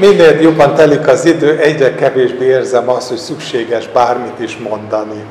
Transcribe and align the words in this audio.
Minél 0.00 0.40
jobban 0.40 0.74
telik 0.74 1.08
az 1.08 1.24
idő, 1.24 1.58
egyre 1.58 1.94
kevésbé 1.94 2.44
érzem 2.44 2.88
azt, 2.88 3.08
hogy 3.08 3.16
szükséges 3.16 3.88
bármit 3.88 4.38
is 4.38 4.56
mondani. 4.56 5.24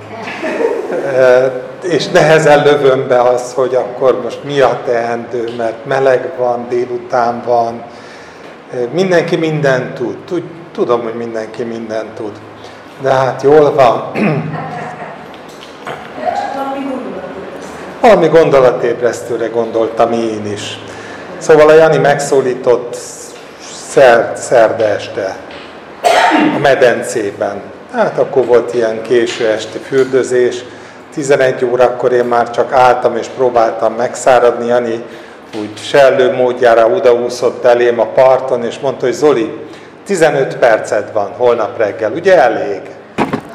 És 1.84 2.08
nehezen 2.08 2.64
lövöm 2.64 3.08
be 3.08 3.22
azt, 3.22 3.54
hogy 3.54 3.76
akkor 3.76 4.22
most 4.22 4.44
mi 4.44 4.60
a 4.60 4.80
teendő, 4.86 5.50
mert 5.58 5.86
meleg 5.86 6.32
van, 6.38 6.66
délután 6.70 7.44
van. 7.46 7.84
Mindenki 8.92 9.36
mindent 9.36 9.94
tud. 9.94 10.44
Tudom, 10.74 11.02
hogy 11.02 11.14
mindenki 11.14 11.64
mindent 11.64 12.10
tud. 12.10 12.32
De 13.02 13.10
hát 13.10 13.42
jól 13.42 13.74
van. 13.74 14.12
Valami 18.02 18.28
gondolatébresztőre 18.28 19.48
gondoltam 19.48 20.12
én 20.12 20.52
is. 20.54 20.80
Szóval 21.38 21.70
a 21.70 21.74
Jani 21.74 21.98
megszólított 21.98 22.98
szerd, 23.94 24.38
szerde 24.38 24.86
este 24.86 25.36
a 26.56 26.60
medencében. 26.60 27.62
Hát 27.92 28.18
akkor 28.18 28.46
volt 28.46 28.74
ilyen 28.74 29.02
késő 29.02 29.48
esti 29.48 29.78
fürdőzés. 29.78 30.64
11 31.14 31.66
órakor 31.66 32.12
én 32.12 32.26
már 32.26 32.50
csak 32.50 32.72
álltam 32.72 33.18
és 33.18 33.28
próbáltam 33.28 33.94
megszáradni. 33.94 34.66
Jani 34.66 35.04
úgy 35.60 35.78
sellő 35.78 36.32
módjára 36.32 36.88
odaúszott 36.88 37.66
elém 37.66 38.00
a 38.00 38.06
parton, 38.06 38.64
és 38.66 38.80
mondta, 38.80 39.06
hogy 39.06 39.14
Zoli, 39.14 39.60
15 40.06 40.58
perced 40.58 41.12
van 41.14 41.32
holnap 41.38 41.78
reggel, 41.78 42.12
ugye 42.12 42.42
elég? 42.42 42.82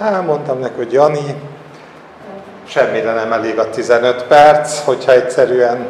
Hát 0.01 0.27
mondtam 0.27 0.59
neki, 0.59 0.77
hogy 0.77 0.93
Jani, 0.93 1.34
semmire 2.68 3.12
nem 3.12 3.32
elég 3.32 3.59
a 3.59 3.70
15 3.70 4.23
perc, 4.23 4.84
hogyha 4.84 5.12
egyszerűen, 5.12 5.87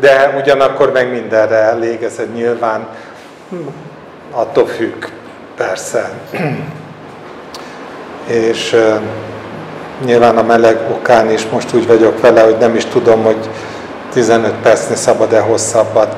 de 0.00 0.34
ugyanakkor 0.40 0.92
meg 0.92 1.10
mindenre 1.10 1.56
elég, 1.56 2.02
ez 2.02 2.16
egy 2.18 2.32
nyilván 2.32 2.86
attól 4.30 4.66
függ, 4.66 5.04
persze. 5.56 6.10
És 8.26 8.72
uh, 8.72 9.00
nyilván 10.04 10.38
a 10.38 10.42
meleg 10.42 10.78
okán 10.90 11.30
is 11.30 11.46
most 11.48 11.74
úgy 11.74 11.86
vagyok 11.86 12.20
vele, 12.20 12.42
hogy 12.42 12.56
nem 12.58 12.74
is 12.74 12.84
tudom, 12.84 13.22
hogy 13.22 13.50
15 14.12 14.52
percnél 14.62 14.96
szabad-e 14.96 15.40
hosszabbat. 15.40 16.16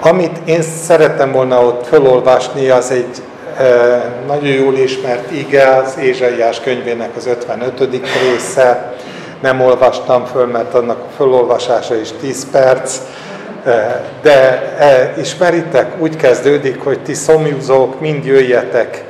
Amit 0.00 0.38
én 0.44 0.62
szerettem 0.62 1.32
volna 1.32 1.64
ott 1.64 1.86
felolvasni, 1.86 2.68
az 2.68 2.90
egy 2.90 3.22
uh, 3.58 4.26
nagyon 4.26 4.54
jól 4.54 4.74
ismert 4.74 5.30
ige, 5.30 5.76
az 5.76 5.98
Ézsaiás 5.98 6.60
könyvének 6.60 7.16
az 7.16 7.26
55. 7.26 7.88
része. 8.22 8.94
Nem 9.40 9.60
olvastam 9.60 10.24
föl, 10.24 10.46
mert 10.46 10.74
annak 10.74 10.98
a 10.98 11.08
felolvasása 11.16 11.94
is 11.94 12.08
10 12.20 12.50
perc 12.50 13.00
de 14.22 15.14
ismeritek, 15.18 16.00
úgy 16.00 16.16
kezdődik, 16.16 16.80
hogy 16.82 17.02
ti 17.02 17.14
szomjúzók, 17.14 18.00
mind 18.00 18.24
jöjjetek 18.24 19.04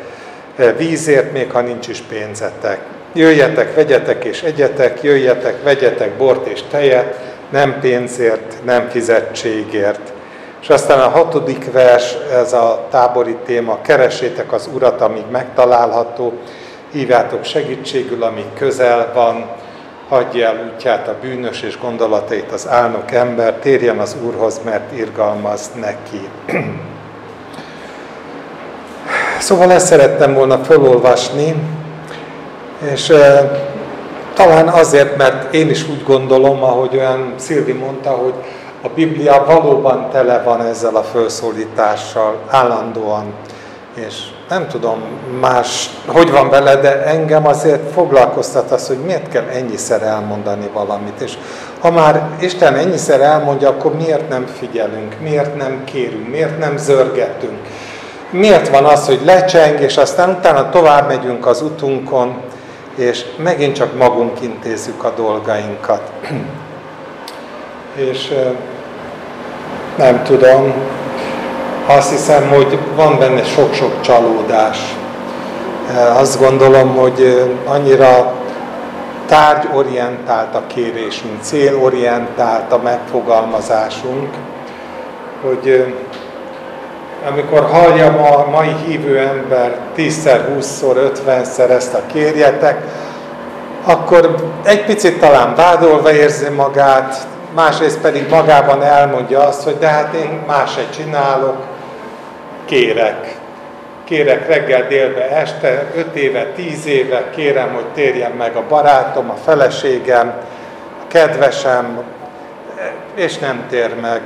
vízért, 0.77 1.33
még 1.33 1.51
ha 1.51 1.61
nincs 1.61 1.89
is 1.89 2.01
pénzetek. 2.01 2.79
Jöjjetek, 3.13 3.75
vegyetek 3.75 4.25
és 4.25 4.43
egyetek, 4.43 5.03
jöjjetek, 5.03 5.63
vegyetek 5.63 6.17
bort 6.17 6.47
és 6.47 6.61
tejet, 6.71 7.21
nem 7.51 7.81
pénzért, 7.81 8.55
nem 8.65 8.89
fizetségért. 8.89 10.13
És 10.61 10.69
aztán 10.69 11.01
a 11.01 11.09
hatodik 11.09 11.73
vers, 11.73 12.17
ez 12.33 12.53
a 12.53 12.87
tábori 12.91 13.37
téma, 13.45 13.79
keresétek 13.83 14.53
az 14.53 14.69
Urat, 14.75 15.01
amíg 15.01 15.25
megtalálható, 15.31 16.33
hívjátok 16.93 17.45
segítségül, 17.45 18.23
amíg 18.23 18.47
közel 18.59 19.11
van, 19.15 19.51
hagyja 20.09 20.47
el 20.47 20.71
útját 20.73 21.09
a 21.09 21.17
bűnös 21.21 21.63
és 21.63 21.79
gondolatait 21.79 22.53
az 22.53 22.69
álnok 22.69 23.13
ember, 23.13 23.55
térjen 23.55 23.99
az 23.99 24.17
Úrhoz, 24.25 24.61
mert 24.65 24.93
irgalmaz 24.97 25.71
neki. 25.81 26.29
Szóval 29.39 29.73
ezt 29.73 29.87
szerettem 29.87 30.35
volna 30.35 30.59
felolvasni, 30.59 31.55
és 32.93 33.09
e, 33.09 33.51
talán 34.35 34.69
azért, 34.69 35.17
mert 35.17 35.55
én 35.55 35.71
is 35.71 35.89
úgy 35.89 36.03
gondolom, 36.05 36.63
ahogy 36.63 36.97
olyan 36.97 37.35
Szilvi 37.37 37.73
mondta, 37.73 38.11
hogy 38.11 38.35
a 38.83 38.89
Biblia 38.89 39.45
valóban 39.47 40.11
tele 40.11 40.43
van 40.43 40.61
ezzel 40.61 40.97
a 40.97 41.03
felszólítással, 41.03 42.39
állandóan. 42.49 43.33
És 43.95 44.15
nem 44.49 44.69
tudom 44.69 45.03
más, 45.41 45.91
hogy 46.07 46.31
van 46.31 46.51
vele, 46.51 46.77
de 46.77 47.05
engem 47.05 47.47
azért 47.47 47.93
foglalkoztat 47.93 48.71
az, 48.71 48.87
hogy 48.87 48.99
miért 48.99 49.29
kell 49.29 49.47
ennyiszer 49.53 50.03
elmondani 50.03 50.71
valamit. 50.73 51.21
És 51.21 51.39
ha 51.81 51.91
már 51.91 52.29
Isten 52.41 52.75
ennyiszer 52.75 53.21
elmondja, 53.21 53.69
akkor 53.69 53.95
miért 53.97 54.29
nem 54.29 54.47
figyelünk, 54.47 55.17
miért 55.21 55.57
nem 55.57 55.85
kérünk, 55.85 56.29
miért 56.29 56.59
nem 56.59 56.77
zörgetünk. 56.77 57.59
Miért 58.31 58.69
van 58.69 58.85
az, 58.85 59.07
hogy 59.07 59.21
lecseng, 59.25 59.81
és 59.81 59.97
aztán 59.97 60.31
utána 60.31 60.71
tovább 60.71 61.09
megyünk 61.09 61.47
az 61.47 61.63
utunkon, 61.63 62.37
és 62.95 63.25
megint 63.37 63.75
csak 63.75 63.97
magunk 63.97 64.41
intézzük 64.41 65.05
a 65.05 65.13
dolgainkat. 65.17 66.11
és 68.11 68.35
nem 69.97 70.23
tudom, 70.23 70.73
azt 71.87 72.11
hiszem, 72.11 72.49
hogy 72.49 72.79
van 72.97 73.19
benne 73.19 73.45
sok-sok 73.45 74.01
csalódás. 74.01 74.79
Azt 76.17 76.41
gondolom, 76.41 76.97
hogy 76.97 77.51
annyira 77.67 78.33
tárgyorientált 79.27 80.55
a 80.55 80.63
kérésünk, 80.67 81.43
célorientált 81.43 82.73
a 82.73 82.81
megfogalmazásunk, 82.83 84.29
hogy 85.43 85.95
amikor 87.31 87.69
hallja 87.71 88.07
a 88.07 88.51
mai 88.51 88.75
hívő 88.87 89.19
ember 89.19 89.79
10-szer, 89.97 90.41
20-szor, 90.59 91.11
50-szer 91.27 91.71
ezt 91.71 91.95
a 91.95 92.07
kérjetek, 92.13 92.83
akkor 93.85 94.35
egy 94.63 94.85
picit 94.85 95.21
talán 95.21 95.55
vádolva 95.55 96.13
érzi 96.13 96.49
magát, 96.49 97.27
másrészt 97.55 98.01
pedig 98.01 98.29
magában 98.31 98.83
elmondja 98.83 99.47
azt, 99.47 99.63
hogy 99.63 99.79
de 99.79 99.87
hát 99.87 100.15
én 100.15 100.43
más 100.47 100.77
egy 100.77 100.91
csinálok, 100.91 101.57
kérek. 102.65 103.37
Kérek 104.05 104.47
reggel, 104.47 104.87
délbe, 104.89 105.31
este, 105.31 105.87
öt 105.95 106.15
éve, 106.15 106.47
tíz 106.47 106.87
éve, 106.87 107.31
kérem, 107.31 107.73
hogy 107.75 107.87
térjen 107.95 108.31
meg 108.31 108.57
a 108.57 108.67
barátom, 108.69 109.31
a 109.31 109.37
feleségem, 109.45 110.33
a 111.03 111.07
kedvesem, 111.09 112.03
és 113.15 113.39
nem 113.39 113.65
tér 113.69 113.95
meg. 114.01 114.23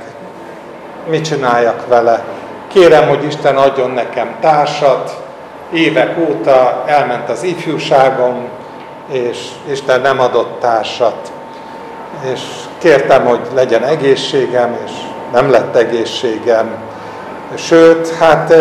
Mit 1.07 1.25
csináljak 1.25 1.87
vele? 1.87 2.23
Kérem, 2.67 3.07
hogy 3.07 3.23
Isten 3.23 3.57
adjon 3.57 3.91
nekem 3.91 4.35
társat. 4.39 5.21
Évek 5.73 6.17
óta 6.17 6.83
elment 6.87 7.29
az 7.29 7.43
ifjúságom, 7.43 8.47
és 9.11 9.47
Isten 9.71 10.01
nem 10.01 10.19
adott 10.19 10.59
társat. 10.59 11.31
És 12.33 12.41
kértem, 12.77 13.25
hogy 13.25 13.39
legyen 13.53 13.83
egészségem, 13.83 14.77
és 14.85 14.91
nem 15.31 15.49
lett 15.49 15.75
egészségem 15.75 16.88
Sőt, 17.55 18.09
hát 18.09 18.53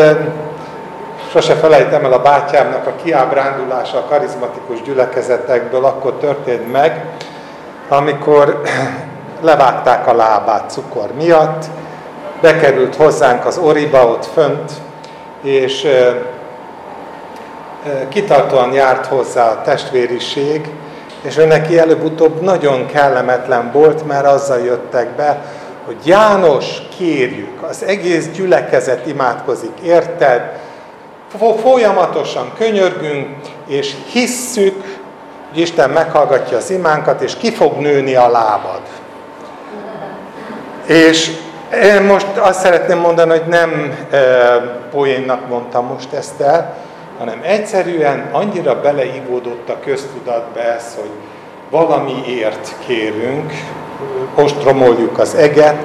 sose 1.31 1.55
felejtem 1.55 2.05
el 2.05 2.13
a 2.13 2.23
bátyámnak 2.23 2.87
a 2.87 2.93
kiábrándulása 3.03 3.99
a 3.99 4.05
karizmatikus 4.05 4.83
gyülekezetekből 4.83 5.85
akkor 5.85 6.13
történt 6.13 6.73
meg, 6.73 7.05
amikor 7.89 8.63
levágták 9.41 10.07
a 10.07 10.15
lábát 10.15 10.71
cukor 10.71 11.13
miatt, 11.17 11.65
bekerült 12.41 12.97
hozzánk 12.97 13.47
az 13.47 13.59
oriba 13.59 14.07
ott 14.07 14.25
fönt, 14.25 14.73
és 15.43 15.89
kitartóan 18.09 18.73
járt 18.73 19.07
hozzá 19.07 19.51
a 19.51 19.63
testvériség, 19.63 20.69
és 21.23 21.39
ő 21.39 21.47
neki 21.47 21.79
előbb-utóbb 21.79 22.41
nagyon 22.41 22.87
kellemetlen 22.87 23.71
volt, 23.73 24.07
mert 24.07 24.27
azzal 24.27 24.59
jöttek 24.59 25.09
be, 25.09 25.43
hogy 25.89 26.07
János, 26.07 26.83
kérjük, 26.99 27.63
az 27.63 27.85
egész 27.85 28.29
gyülekezet 28.29 29.07
imádkozik, 29.07 29.73
érted? 29.85 30.43
Folyamatosan 31.63 32.53
könyörgünk, 32.59 33.29
és 33.67 33.95
hisszük, 34.13 35.01
hogy 35.49 35.61
Isten 35.61 35.91
meghallgatja 35.91 36.57
az 36.57 36.71
imánkat, 36.71 37.21
és 37.21 37.37
ki 37.37 37.51
fog 37.51 37.77
nőni 37.77 38.15
a 38.15 38.29
lábad. 38.29 38.81
És 40.87 41.31
én 41.83 42.03
most 42.03 42.27
azt 42.37 42.61
szeretném 42.61 42.99
mondani, 42.99 43.31
hogy 43.31 43.47
nem 43.47 43.99
e, 44.11 44.19
poénnak 44.91 45.49
mondtam 45.49 45.87
most 45.87 46.13
ezt 46.13 46.41
el, 46.41 46.77
hanem 47.19 47.41
egyszerűen 47.43 48.29
annyira 48.33 48.81
beleivódott 48.81 49.69
a 49.69 49.81
köztudatba 49.85 50.61
ez, 50.61 50.95
hogy 51.01 51.11
valamiért 51.71 52.75
kérünk, 52.87 53.53
ostromoljuk 54.35 55.19
az 55.19 55.35
eget, 55.35 55.77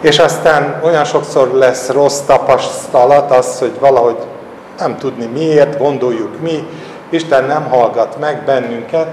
és 0.00 0.18
aztán 0.18 0.80
olyan 0.84 1.04
sokszor 1.04 1.52
lesz 1.52 1.88
rossz 1.88 2.20
tapasztalat 2.20 3.30
az, 3.30 3.58
hogy 3.58 3.72
valahogy 3.80 4.16
nem 4.78 4.96
tudni 4.96 5.26
miért, 5.26 5.78
gondoljuk 5.78 6.40
mi, 6.40 6.66
Isten 7.10 7.44
nem 7.44 7.68
hallgat 7.68 8.16
meg 8.20 8.42
bennünket, 8.44 9.06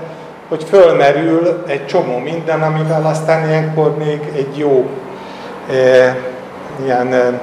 hogy 0.47 0.63
fölmerül 0.63 1.63
egy 1.67 1.85
csomó 1.85 2.17
minden, 2.17 2.61
amivel 2.61 3.05
aztán 3.05 3.47
ilyenkor 3.47 3.97
még 3.97 4.31
egy 4.35 4.57
jó 4.57 4.89
e, 5.71 6.15
ilyen 6.83 7.13
e, 7.13 7.39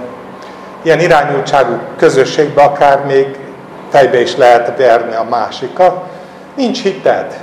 ilyen 0.83 1.01
irányultságú 1.01 1.79
közösségbe 1.97 2.63
akár 2.63 3.05
még 3.05 3.37
fejbe 3.89 4.21
is 4.21 4.37
lehet 4.37 4.79
verni 4.79 5.15
a 5.15 5.27
másikat. 5.31 6.05
Nincs 6.57 6.83
hited. 6.83 7.39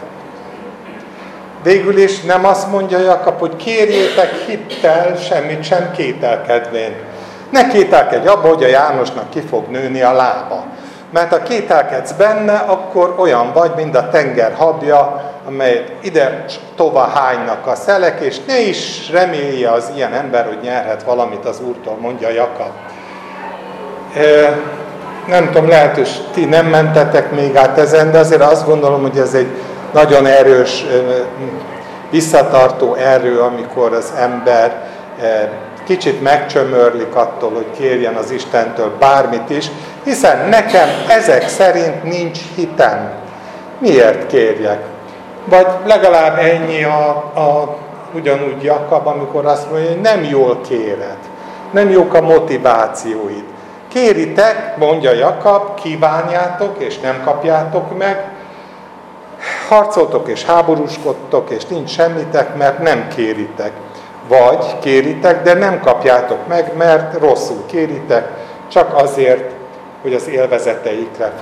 Végül 1.67 1.97
is 1.97 2.21
nem 2.21 2.45
azt 2.45 2.71
mondja 2.71 2.99
Jakab, 2.99 3.39
hogy 3.39 3.55
kérjétek 3.55 4.33
hittel, 4.33 5.15
semmit 5.15 5.63
sem 5.63 5.91
kételkedvén. 5.91 6.95
Ne 7.49 7.67
kételkedj 7.67 8.27
abba, 8.27 8.47
hogy 8.47 8.63
a 8.63 8.67
Jánosnak 8.67 9.29
ki 9.29 9.39
fog 9.39 9.67
nőni 9.67 10.01
a 10.01 10.13
lába. 10.13 10.63
Mert 11.13 11.29
ha 11.31 11.41
kételkedsz 11.41 12.11
benne, 12.11 12.53
akkor 12.53 13.15
olyan 13.17 13.51
vagy, 13.53 13.71
mint 13.75 13.95
a 13.95 14.09
tenger 14.09 14.53
habja, 14.57 15.31
amelyet 15.47 15.91
ide 16.01 16.45
tova 16.75 17.01
hánynak 17.01 17.67
a 17.67 17.75
szelek, 17.75 18.19
és 18.19 18.37
ne 18.47 18.59
is 18.59 19.09
remélje 19.11 19.71
az 19.71 19.91
ilyen 19.95 20.13
ember, 20.13 20.45
hogy 20.45 20.59
nyerhet 20.61 21.03
valamit 21.03 21.45
az 21.45 21.61
Úrtól, 21.67 21.97
mondja 22.01 22.29
Jakab. 22.29 22.71
Nem 25.27 25.45
tudom, 25.45 25.67
lehet, 25.67 25.95
hogy 25.95 26.09
ti 26.33 26.45
nem 26.45 26.65
mentetek 26.65 27.31
még 27.31 27.55
át 27.55 27.77
ezen, 27.77 28.11
de 28.11 28.17
azért 28.17 28.41
azt 28.41 28.65
gondolom, 28.65 29.01
hogy 29.01 29.17
ez 29.17 29.33
egy 29.33 29.49
nagyon 29.93 30.25
erős, 30.25 30.85
visszatartó 32.09 32.93
erő, 32.93 33.39
amikor 33.39 33.93
az 33.93 34.13
ember 34.17 34.85
kicsit 35.85 36.21
megcsömörlik 36.21 37.15
attól, 37.15 37.51
hogy 37.53 37.67
kérjen 37.77 38.15
az 38.15 38.31
Istentől 38.31 38.91
bármit 38.99 39.49
is, 39.49 39.67
hiszen 40.03 40.49
nekem 40.49 40.87
ezek 41.07 41.47
szerint 41.47 42.03
nincs 42.03 42.39
hitem. 42.55 43.11
Miért 43.77 44.27
kérjek? 44.27 44.81
Vagy 45.45 45.67
legalább 45.85 46.37
ennyi 46.37 46.83
a, 46.83 47.09
a 47.35 47.77
ugyanúgy 48.13 48.63
Jakab, 48.63 49.07
amikor 49.07 49.45
azt 49.45 49.71
mondja, 49.71 49.89
hogy 49.89 50.01
nem 50.01 50.23
jól 50.23 50.61
kéred, 50.67 51.17
nem 51.71 51.89
jók 51.89 52.13
a 52.13 52.21
motivációid. 52.21 53.43
Kéritek, 53.87 54.77
mondja 54.77 55.13
Jakab, 55.13 55.73
kívánjátok, 55.73 56.75
és 56.77 56.99
nem 56.99 57.21
kapjátok 57.23 57.97
meg, 57.97 58.31
harcoltok 59.67 60.27
és 60.27 60.43
háborúskodtok, 60.43 61.49
és 61.49 61.65
nincs 61.65 61.89
semmitek, 61.89 62.55
mert 62.55 62.79
nem 62.79 63.07
kéritek. 63.15 63.71
Vagy 64.27 64.79
kéritek, 64.79 65.43
de 65.43 65.53
nem 65.53 65.79
kapjátok 65.79 66.47
meg, 66.47 66.71
mert 66.77 67.19
rosszul 67.19 67.65
kéritek, 67.65 68.29
csak 68.67 68.95
azért, 68.95 69.51
hogy 70.01 70.13
az 70.13 70.27
élvezeteikre 70.27 71.33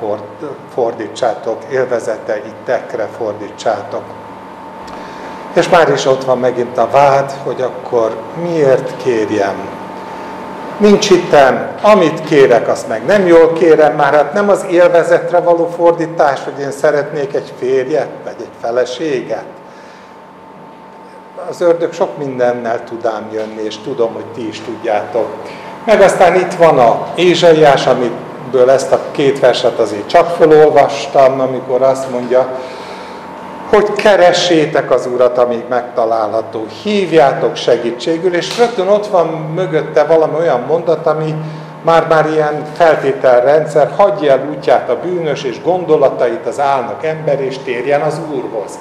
fordítsátok, 0.74 1.58
élvezeteitekre 1.72 3.08
fordítsátok. 3.18 4.04
És 5.54 5.70
már 5.70 5.90
is 5.90 6.06
ott 6.06 6.24
van 6.24 6.40
megint 6.40 6.78
a 6.78 6.90
vád, 6.92 7.32
hogy 7.44 7.62
akkor 7.62 8.18
miért 8.42 8.98
kérjem? 9.04 9.75
Nincs 10.78 11.08
hittem, 11.08 11.68
amit 11.82 12.24
kérek, 12.24 12.68
azt 12.68 12.88
meg 12.88 13.06
nem 13.06 13.28
jól 13.28 13.54
kérem, 13.54 13.96
már 13.96 14.14
hát 14.14 14.34
nem 14.34 14.50
az 14.50 14.66
élvezetre 14.70 15.40
való 15.40 15.74
fordítás, 15.78 16.40
hogy 16.44 16.64
én 16.64 16.72
szeretnék 16.72 17.34
egy 17.34 17.54
férjet, 17.60 18.10
vagy 18.24 18.36
egy 18.40 18.50
feleséget. 18.62 19.46
Az 21.50 21.62
ördög 21.62 21.94
sok 21.94 22.18
mindennel 22.18 22.84
tud 22.84 23.06
ám 23.06 23.30
jönni, 23.34 23.62
és 23.64 23.78
tudom, 23.78 24.14
hogy 24.14 24.26
ti 24.26 24.48
is 24.48 24.62
tudjátok. 24.62 25.28
Meg 25.86 26.02
aztán 26.02 26.36
itt 26.36 26.54
van 26.54 26.80
a 26.80 27.08
Ézsaiás, 27.16 27.88
amiből 27.88 28.70
ezt 28.70 28.92
a 28.92 29.00
két 29.12 29.40
verset 29.40 29.80
azért 29.80 30.08
csak 30.08 30.36
felolvastam, 30.36 31.40
amikor 31.40 31.82
azt 31.82 32.12
mondja, 32.12 32.60
hogy 33.70 33.92
keressétek 33.94 34.92
az 34.92 35.06
Urat, 35.14 35.38
amíg 35.38 35.64
megtalálható. 35.70 36.66
Hívjátok 36.84 37.56
segítségül, 37.56 38.36
és 38.36 38.58
rögtön 38.58 38.88
ott 38.88 39.08
van 39.08 39.28
mögötte 39.28 40.04
valami 40.04 40.36
olyan 40.40 40.64
mondat, 40.68 41.06
ami 41.08 41.36
már-már 41.82 42.30
ilyen 42.30 42.66
feltételrendszer, 42.74 43.92
hagyja 43.98 44.32
el 44.32 44.48
útját 44.50 44.90
a 44.90 45.00
bűnös, 45.00 45.44
és 45.44 45.62
gondolatait 45.62 46.46
az 46.46 46.60
álnak 46.60 47.06
ember, 47.06 47.42
és 47.42 47.58
térjen 47.58 48.02
az 48.02 48.20
Úrhoz. 48.34 48.80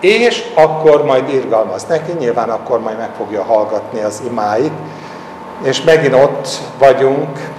És 0.00 0.44
akkor 0.54 1.04
majd 1.04 1.28
irgalmaz 1.28 1.84
neki, 1.84 2.12
nyilván 2.18 2.50
akkor 2.50 2.80
majd 2.80 2.98
meg 2.98 3.10
fogja 3.16 3.42
hallgatni 3.42 4.02
az 4.02 4.22
imáit, 4.30 4.72
és 5.62 5.82
megint 5.82 6.14
ott 6.14 6.48
vagyunk, 6.78 7.50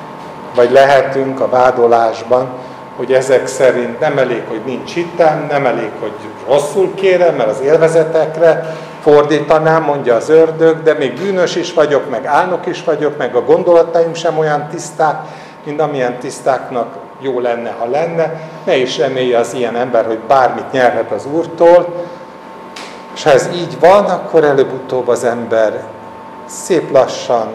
vagy 0.56 0.72
lehetünk 0.72 1.40
a 1.40 1.50
vádolásban, 1.50 2.48
hogy 2.96 3.14
ezek 3.14 3.48
szerint 3.48 4.00
nem 4.00 4.18
elég, 4.18 4.44
hogy 4.48 4.62
nincs 4.66 4.94
hittem, 4.94 5.46
nem 5.50 5.66
elég, 5.66 5.90
hogy 6.00 6.14
rosszul 6.48 6.94
kérem, 6.96 7.36
mert 7.36 7.50
az 7.50 7.62
élvezetekre 7.62 8.76
fordítanám, 9.02 9.84
mondja 9.84 10.16
az 10.16 10.30
ördög, 10.30 10.84
de 10.84 10.94
még 10.94 11.14
bűnös 11.14 11.56
is 11.56 11.74
vagyok, 11.74 12.10
meg 12.10 12.26
álnok 12.26 12.66
is 12.66 12.84
vagyok, 12.84 13.18
meg 13.18 13.36
a 13.36 13.42
gondolataim 13.46 14.14
sem 14.14 14.38
olyan 14.38 14.68
tiszták, 14.68 15.22
mint 15.66 15.82
amilyen 15.82 16.20
tisztáknak 16.20 16.96
jó 17.20 17.40
lenne, 17.40 17.76
ha 17.80 17.86
lenne. 17.86 18.50
Ne 18.66 18.76
is 18.76 18.98
remélje 18.98 19.38
az 19.38 19.54
ilyen 19.54 19.76
ember, 19.76 20.06
hogy 20.06 20.20
bármit 20.20 20.72
nyerhet 20.72 21.12
az 21.12 21.26
Úrtól, 21.26 21.94
és 23.16 23.24
ha 23.24 23.32
ez 23.32 23.50
így 23.54 23.80
van, 23.80 24.06
akkor 24.06 24.44
előbb-utóbb 24.44 25.08
az 25.08 25.24
ember 25.24 25.84
szép 26.46 26.92
lassan 26.92 27.48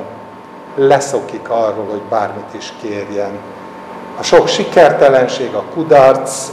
leszokik 0.75 1.49
arról, 1.51 1.87
hogy 1.91 2.03
bármit 2.09 2.55
is 2.59 2.73
kérjen. 2.81 3.31
A 4.19 4.23
sok 4.23 4.49
sikertelenség, 4.49 5.55
a 5.55 5.65
kudarc 5.75 6.51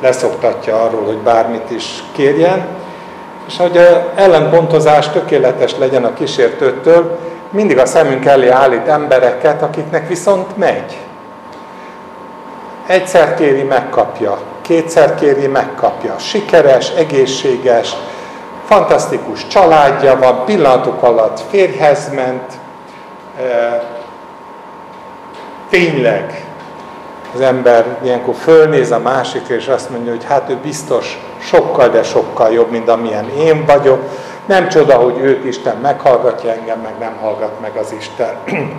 leszoktatja 0.00 0.82
arról, 0.82 1.04
hogy 1.04 1.18
bármit 1.18 1.70
is 1.70 2.02
kérjen, 2.12 2.66
és 3.46 3.56
hogy 3.56 3.76
a 3.76 4.12
ellenpontozás 4.14 5.08
tökéletes 5.08 5.76
legyen 5.76 6.04
a 6.04 6.12
kísértőtől, 6.12 7.18
mindig 7.50 7.78
a 7.78 7.86
szemünk 7.86 8.24
elé 8.24 8.48
állít 8.48 8.86
embereket, 8.86 9.62
akiknek 9.62 10.08
viszont 10.08 10.56
megy. 10.56 10.98
Egyszer 12.86 13.34
kéri, 13.34 13.62
megkapja. 13.62 14.38
Kétszer 14.62 15.14
kéri, 15.14 15.46
megkapja. 15.46 16.18
Sikeres, 16.18 16.90
egészséges, 16.90 17.96
fantasztikus 18.64 19.46
családja 19.46 20.18
van, 20.18 20.44
pillanatok 20.44 21.02
alatt 21.02 21.40
férjhez 21.50 22.10
ment, 22.14 22.52
tényleg 25.70 26.44
az 27.34 27.40
ember 27.40 27.98
ilyenkor 28.02 28.34
fölnéz 28.34 28.90
a 28.90 28.98
másikra, 28.98 29.54
és 29.54 29.68
azt 29.68 29.90
mondja, 29.90 30.12
hogy 30.12 30.24
hát 30.24 30.50
ő 30.50 30.56
biztos 30.62 31.18
sokkal, 31.38 31.88
de 31.88 32.02
sokkal 32.02 32.52
jobb, 32.52 32.70
mint 32.70 32.88
amilyen 32.88 33.30
én 33.30 33.64
vagyok. 33.64 34.02
Nem 34.46 34.68
csoda, 34.68 34.94
hogy 34.94 35.18
őt 35.18 35.44
Isten 35.44 35.76
meghallgatja, 35.76 36.52
engem 36.52 36.80
meg 36.80 36.94
nem 36.98 37.16
hallgat 37.20 37.60
meg 37.60 37.76
az 37.76 37.94
Isten. 37.98 38.34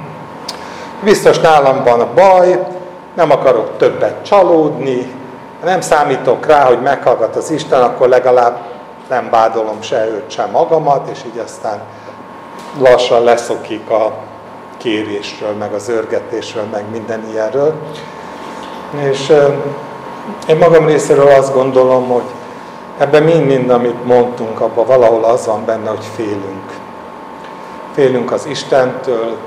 Biztos 1.04 1.40
nálam 1.40 1.84
van 1.84 2.00
a 2.00 2.14
baj, 2.14 2.68
nem 3.14 3.32
akarok 3.32 3.78
többet 3.78 4.26
csalódni, 4.26 5.12
nem 5.64 5.82
számítok 5.82 6.46
rá, 6.46 6.66
hogy 6.66 6.82
meghallgat 6.82 7.36
az 7.36 7.52
Isten, 7.52 7.82
akkor 7.82 8.08
legalább 8.08 8.58
nem 9.10 9.30
vádolom 9.30 9.82
se 9.82 10.08
őt, 10.08 10.32
sem 10.32 10.50
magamat, 10.50 11.10
és 11.12 11.20
így 11.26 11.42
aztán 11.44 11.82
lassan 12.80 13.24
leszokik 13.24 13.90
a 13.90 14.14
kérésről, 14.78 15.54
meg 15.54 15.74
az 15.74 15.90
örgetésről, 15.90 16.64
meg 16.72 16.84
minden 16.92 17.28
ilyenről. 17.32 17.74
És 19.00 19.34
én 20.48 20.58
magam 20.58 20.86
részéről 20.86 21.28
azt 21.28 21.54
gondolom, 21.54 22.08
hogy 22.08 22.24
ebben 22.98 23.24
mind-mind, 23.24 23.70
amit 23.70 24.06
mondtunk, 24.06 24.60
abban 24.62 24.86
valahol 24.86 25.24
az 25.24 25.46
van 25.46 25.66
benne, 25.66 25.90
hogy 25.90 26.06
félünk. 26.16 26.80
Félünk 27.94 28.32
az 28.32 28.46
Istentől, 28.46 29.38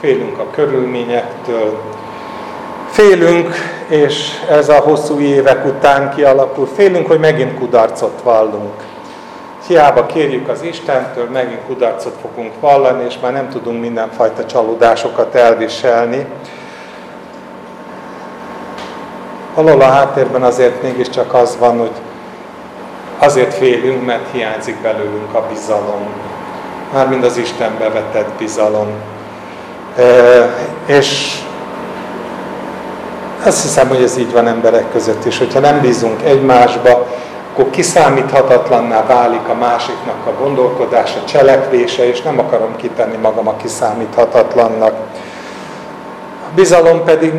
félünk 0.00 0.38
a 0.38 0.46
körülményektől, 0.50 1.78
félünk, 2.90 3.54
és 3.88 4.30
ez 4.50 4.68
a 4.68 4.80
hosszú 4.80 5.20
évek 5.20 5.64
után 5.66 6.14
kialakul, 6.14 6.68
félünk, 6.74 7.06
hogy 7.06 7.18
megint 7.18 7.58
kudarcot 7.58 8.20
vallunk. 8.22 8.74
Hiába 9.66 10.06
kérjük 10.06 10.48
az 10.48 10.62
Istentől, 10.62 11.28
megint 11.32 11.60
kudarcot 11.66 12.14
fogunk 12.20 12.52
vallani, 12.60 13.04
és 13.08 13.14
már 13.22 13.32
nem 13.32 13.48
tudunk 13.48 13.80
mindenfajta 13.80 14.46
csalódásokat 14.46 15.34
elviselni. 15.34 16.26
Valahol 19.58 19.80
a 19.80 19.90
háttérben 19.90 20.42
azért 20.42 20.82
mégiscsak 20.82 21.34
az 21.34 21.56
van, 21.58 21.78
hogy 21.78 21.90
azért 23.18 23.54
félünk, 23.54 24.06
mert 24.06 24.30
hiányzik 24.32 24.76
belőlünk 24.82 25.34
a 25.34 25.42
bizalom. 25.52 26.06
Mármint 26.92 27.24
az 27.24 27.36
Istenbe 27.36 27.88
vetett 27.88 28.28
bizalom. 28.38 28.86
E, 29.96 30.04
és 30.86 31.38
azt 33.44 33.62
hiszem, 33.62 33.88
hogy 33.88 34.02
ez 34.02 34.18
így 34.18 34.32
van 34.32 34.46
emberek 34.46 34.92
között 34.92 35.24
is, 35.24 35.38
hogyha 35.38 35.60
nem 35.60 35.80
bízunk 35.80 36.22
egymásba, 36.22 37.06
akkor 37.52 37.70
kiszámíthatatlanná 37.70 39.06
válik 39.06 39.48
a 39.48 39.54
másiknak 39.54 40.26
a 40.26 40.42
gondolkodása, 40.42 41.24
cselekvése, 41.24 42.08
és 42.08 42.22
nem 42.22 42.38
akarom 42.38 42.76
kitenni 42.76 43.16
magam 43.16 43.48
a 43.48 43.56
kiszámíthatatlannak. 43.56 44.92
A 46.46 46.54
bizalom 46.54 47.04
pedig 47.04 47.32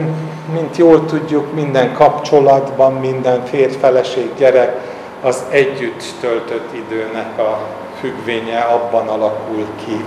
mint 0.53 0.77
jól 0.77 1.06
tudjuk, 1.06 1.53
minden 1.53 1.94
kapcsolatban, 1.94 2.94
minden 2.94 3.46
férj, 3.46 3.74
feleség, 3.74 4.29
gyerek 4.38 4.77
az 5.22 5.44
együtt 5.50 6.03
töltött 6.20 6.70
időnek 6.74 7.39
a 7.39 7.60
függvénye 8.00 8.60
abban 8.60 9.08
alakul 9.08 9.65
ki. 9.86 10.06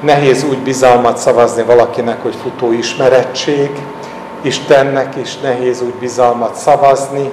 nehéz 0.00 0.44
úgy 0.44 0.58
bizalmat 0.58 1.16
szavazni 1.16 1.62
valakinek, 1.62 2.22
hogy 2.22 2.34
futó 2.34 2.72
ismerettség, 2.72 3.70
Istennek 4.42 5.16
is 5.16 5.38
nehéz 5.38 5.82
úgy 5.82 5.94
bizalmat 5.94 6.54
szavazni, 6.54 7.30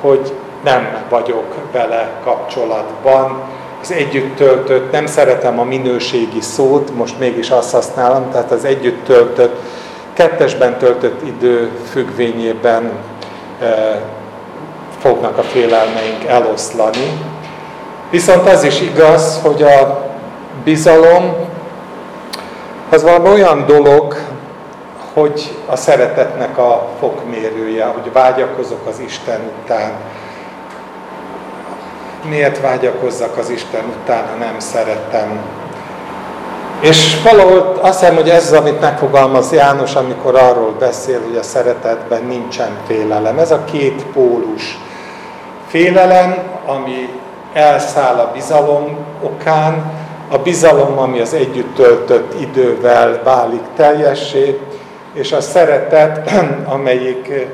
hogy 0.00 0.32
nem 0.64 0.88
vagyok 1.08 1.54
vele 1.72 2.20
kapcsolatban. 2.24 3.38
Az 3.82 3.90
együtt 3.90 4.36
töltött, 4.36 4.92
nem 4.92 5.06
szeretem 5.06 5.58
a 5.58 5.64
minőségi 5.64 6.40
szót, 6.40 6.94
most 6.96 7.18
mégis 7.18 7.50
azt 7.50 7.72
használom, 7.72 8.30
tehát 8.30 8.50
az 8.50 8.64
együtt 8.64 9.04
töltött, 9.04 9.60
kettesben 10.12 10.78
töltött 10.78 11.22
idő 11.26 11.70
függvényében 11.90 12.92
e, 13.60 14.00
fognak 14.98 15.38
a 15.38 15.42
félelmeink 15.42 16.24
eloszlani. 16.24 17.20
Viszont 18.10 18.48
az 18.48 18.64
is 18.64 18.80
igaz, 18.80 19.40
hogy 19.42 19.62
a 19.62 20.08
bizalom 20.64 21.34
az 22.90 23.02
valami 23.02 23.28
olyan 23.28 23.66
dolog, 23.66 24.16
hogy 25.14 25.56
a 25.66 25.76
szeretetnek 25.76 26.58
a 26.58 26.88
fokmérője, 26.98 27.84
hogy 27.84 28.12
vágyakozok 28.12 28.86
az 28.86 28.98
Isten 28.98 29.40
után. 29.62 29.92
Miért 32.28 32.60
vágyakozzak 32.60 33.36
az 33.36 33.50
Isten 33.50 33.84
után, 34.02 34.26
ha 34.28 34.34
nem 34.34 34.58
szeretem? 34.58 35.40
És 36.80 37.22
valahol 37.22 37.78
azt 37.80 38.00
hiszem, 38.00 38.14
hogy 38.14 38.28
ez 38.28 38.52
az, 38.52 38.58
amit 38.58 38.80
megfogalmaz 38.80 39.52
János, 39.52 39.94
amikor 39.94 40.36
arról 40.36 40.74
beszél, 40.78 41.20
hogy 41.26 41.36
a 41.36 41.42
szeretetben 41.42 42.24
nincsen 42.24 42.70
félelem. 42.86 43.38
Ez 43.38 43.50
a 43.50 43.64
két 43.64 44.04
pólus. 44.12 44.78
Félelem, 45.66 46.38
ami 46.66 47.08
elszáll 47.52 48.18
a 48.18 48.30
bizalom 48.32 48.96
okán, 49.22 49.92
a 50.28 50.38
bizalom, 50.38 50.98
ami 50.98 51.20
az 51.20 51.34
együtt 51.34 51.74
töltött 51.74 52.40
idővel 52.40 53.20
válik 53.24 53.62
teljessé, 53.76 54.60
és 55.12 55.32
a 55.32 55.40
szeretet, 55.40 56.30
amelyik, 56.74 57.46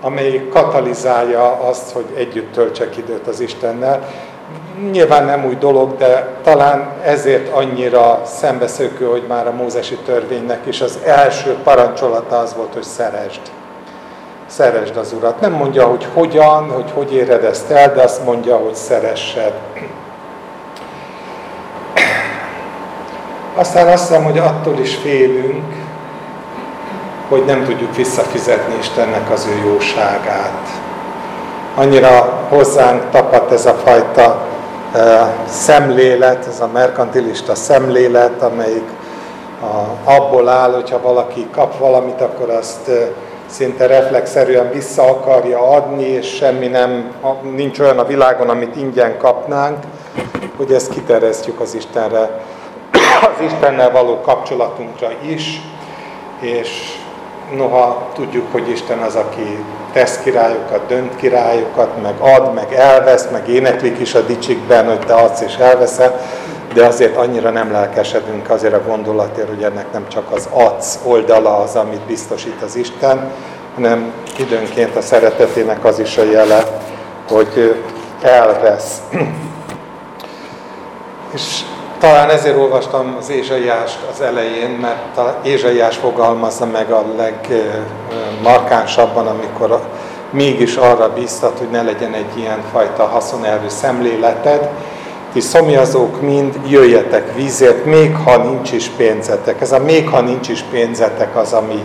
amelyik 0.00 0.48
katalizálja 0.48 1.58
azt, 1.68 1.92
hogy 1.92 2.06
együtt 2.16 2.52
töltsek 2.52 2.96
időt 2.96 3.26
az 3.26 3.40
Istennel. 3.40 4.08
Nyilván 4.88 5.24
nem 5.24 5.44
új 5.44 5.54
dolog, 5.54 5.96
de 5.96 6.28
talán 6.42 6.92
ezért 7.04 7.52
annyira 7.52 8.22
szembeszökő, 8.24 9.04
hogy 9.06 9.24
már 9.28 9.46
a 9.46 9.52
mózesi 9.52 9.94
törvénynek 9.94 10.66
is 10.66 10.80
az 10.80 10.98
első 11.04 11.56
parancsolata 11.64 12.38
az 12.38 12.54
volt, 12.54 12.72
hogy 12.72 12.82
szeresd. 12.82 13.40
Szeresd 14.46 14.96
az 14.96 15.12
Urat. 15.12 15.40
Nem 15.40 15.52
mondja, 15.52 15.86
hogy 15.86 16.06
hogyan, 16.14 16.70
hogy 16.70 16.90
hogy 16.94 17.14
éred 17.14 17.44
ezt 17.44 17.70
el, 17.70 17.94
de 17.94 18.02
azt 18.02 18.24
mondja, 18.24 18.56
hogy 18.56 18.74
szeressed. 18.74 19.52
Aztán 23.54 23.88
azt 23.88 24.08
hiszem, 24.08 24.24
hogy 24.24 24.38
attól 24.38 24.78
is 24.78 24.94
félünk, 24.94 25.74
hogy 27.28 27.44
nem 27.44 27.64
tudjuk 27.64 27.96
visszafizetni 27.96 28.74
Istennek 28.78 29.30
az 29.30 29.46
ő 29.46 29.68
jóságát. 29.68 30.68
Annyira 31.74 32.46
hozzánk 32.48 33.10
tapadt 33.10 33.52
ez 33.52 33.66
a 33.66 33.74
fajta 33.74 34.48
szemlélet, 35.46 36.46
ez 36.46 36.60
a 36.60 36.66
merkantilista 36.72 37.54
szemlélet, 37.54 38.42
amelyik 38.42 38.88
abból 40.04 40.48
áll, 40.48 40.72
hogyha 40.72 41.00
valaki 41.00 41.46
kap 41.52 41.78
valamit, 41.78 42.20
akkor 42.20 42.50
azt 42.50 42.90
szinte 43.46 43.86
reflexzerűen 43.86 44.70
vissza 44.70 45.02
akarja 45.02 45.70
adni, 45.70 46.04
és 46.04 46.26
semmi 46.26 46.66
nem, 46.66 47.14
nincs 47.54 47.78
olyan 47.78 47.98
a 47.98 48.04
világon, 48.04 48.48
amit 48.48 48.76
ingyen 48.76 49.18
kapnánk, 49.18 49.78
hogy 50.56 50.72
ezt 50.72 50.92
kiterjesztjük 50.92 51.60
az 51.60 51.74
Istenre, 51.74 52.40
az 53.22 53.44
Istennel 53.44 53.90
való 53.90 54.20
kapcsolatunkra 54.20 55.08
is, 55.26 55.60
és 56.40 56.99
noha 57.56 58.08
tudjuk, 58.14 58.52
hogy 58.52 58.70
Isten 58.70 58.98
az, 58.98 59.14
aki 59.14 59.64
tesz 59.92 60.18
királyokat, 60.18 60.86
dönt 60.86 61.16
királyokat, 61.16 62.02
meg 62.02 62.14
ad, 62.18 62.54
meg 62.54 62.72
elvesz, 62.74 63.28
meg 63.32 63.48
éneklik 63.48 63.98
is 63.98 64.14
a 64.14 64.20
dicsikben, 64.20 64.86
hogy 64.86 64.98
te 64.98 65.14
adsz 65.14 65.40
és 65.40 65.56
elveszel, 65.56 66.20
de 66.74 66.84
azért 66.84 67.16
annyira 67.16 67.50
nem 67.50 67.72
lelkesedünk 67.72 68.50
azért 68.50 68.74
a 68.74 68.82
gondolatért, 68.86 69.48
hogy 69.48 69.62
ennek 69.62 69.92
nem 69.92 70.08
csak 70.08 70.30
az 70.32 70.48
adsz 70.52 70.98
oldala 71.04 71.56
az, 71.56 71.76
amit 71.76 72.00
biztosít 72.00 72.62
az 72.62 72.76
Isten, 72.76 73.30
hanem 73.74 74.12
időnként 74.38 74.96
a 74.96 75.00
szeretetének 75.00 75.84
az 75.84 75.98
is 75.98 76.16
a 76.16 76.24
jele, 76.24 76.64
hogy 77.28 77.82
elvesz. 78.22 79.00
És 81.34 81.60
talán 82.00 82.30
ezért 82.30 82.56
olvastam 82.56 83.16
az 83.18 83.30
Ézsaiást 83.30 83.98
az 84.12 84.20
elején, 84.20 84.70
mert 84.70 85.16
az 85.16 85.32
Ézsaiás 85.42 85.96
fogalmazza 85.96 86.66
meg 86.66 86.90
a 86.90 87.04
legmarkánsabban, 87.16 89.26
amikor 89.26 89.80
mégis 90.30 90.76
arra 90.76 91.12
bíztat, 91.12 91.58
hogy 91.58 91.70
ne 91.70 91.82
legyen 91.82 92.14
egy 92.14 92.38
ilyen 92.38 92.62
fajta 92.72 93.06
haszonelvű 93.06 93.68
szemléleted. 93.68 94.68
Ti 95.32 95.40
szomjazók 95.40 96.20
mind, 96.20 96.60
jöjjetek 96.68 97.34
vízért, 97.34 97.84
még 97.84 98.16
ha 98.16 98.36
nincs 98.36 98.72
is 98.72 98.88
pénzetek. 98.88 99.60
Ez 99.60 99.72
a 99.72 99.78
még 99.78 100.08
ha 100.08 100.20
nincs 100.20 100.48
is 100.48 100.64
pénzetek 100.70 101.36
az, 101.36 101.52
ami, 101.52 101.84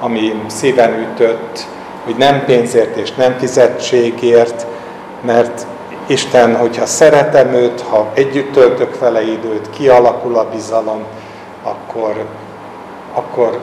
ami 0.00 0.42
szíven 0.46 0.98
ütött, 0.98 1.66
hogy 2.04 2.16
nem 2.16 2.44
pénzért 2.44 2.96
és 2.96 3.14
nem 3.14 3.36
fizetségért, 3.38 4.66
mert 5.20 5.66
Isten, 6.06 6.56
hogyha 6.56 6.86
szeretem 6.86 7.52
őt, 7.52 7.80
ha 7.80 8.10
együtt 8.14 8.52
töltök 8.52 8.98
vele 8.98 9.22
időt, 9.22 9.70
kialakul 9.70 10.38
a 10.38 10.48
bizalom, 10.52 11.04
akkor, 11.62 12.24
akkor 13.12 13.58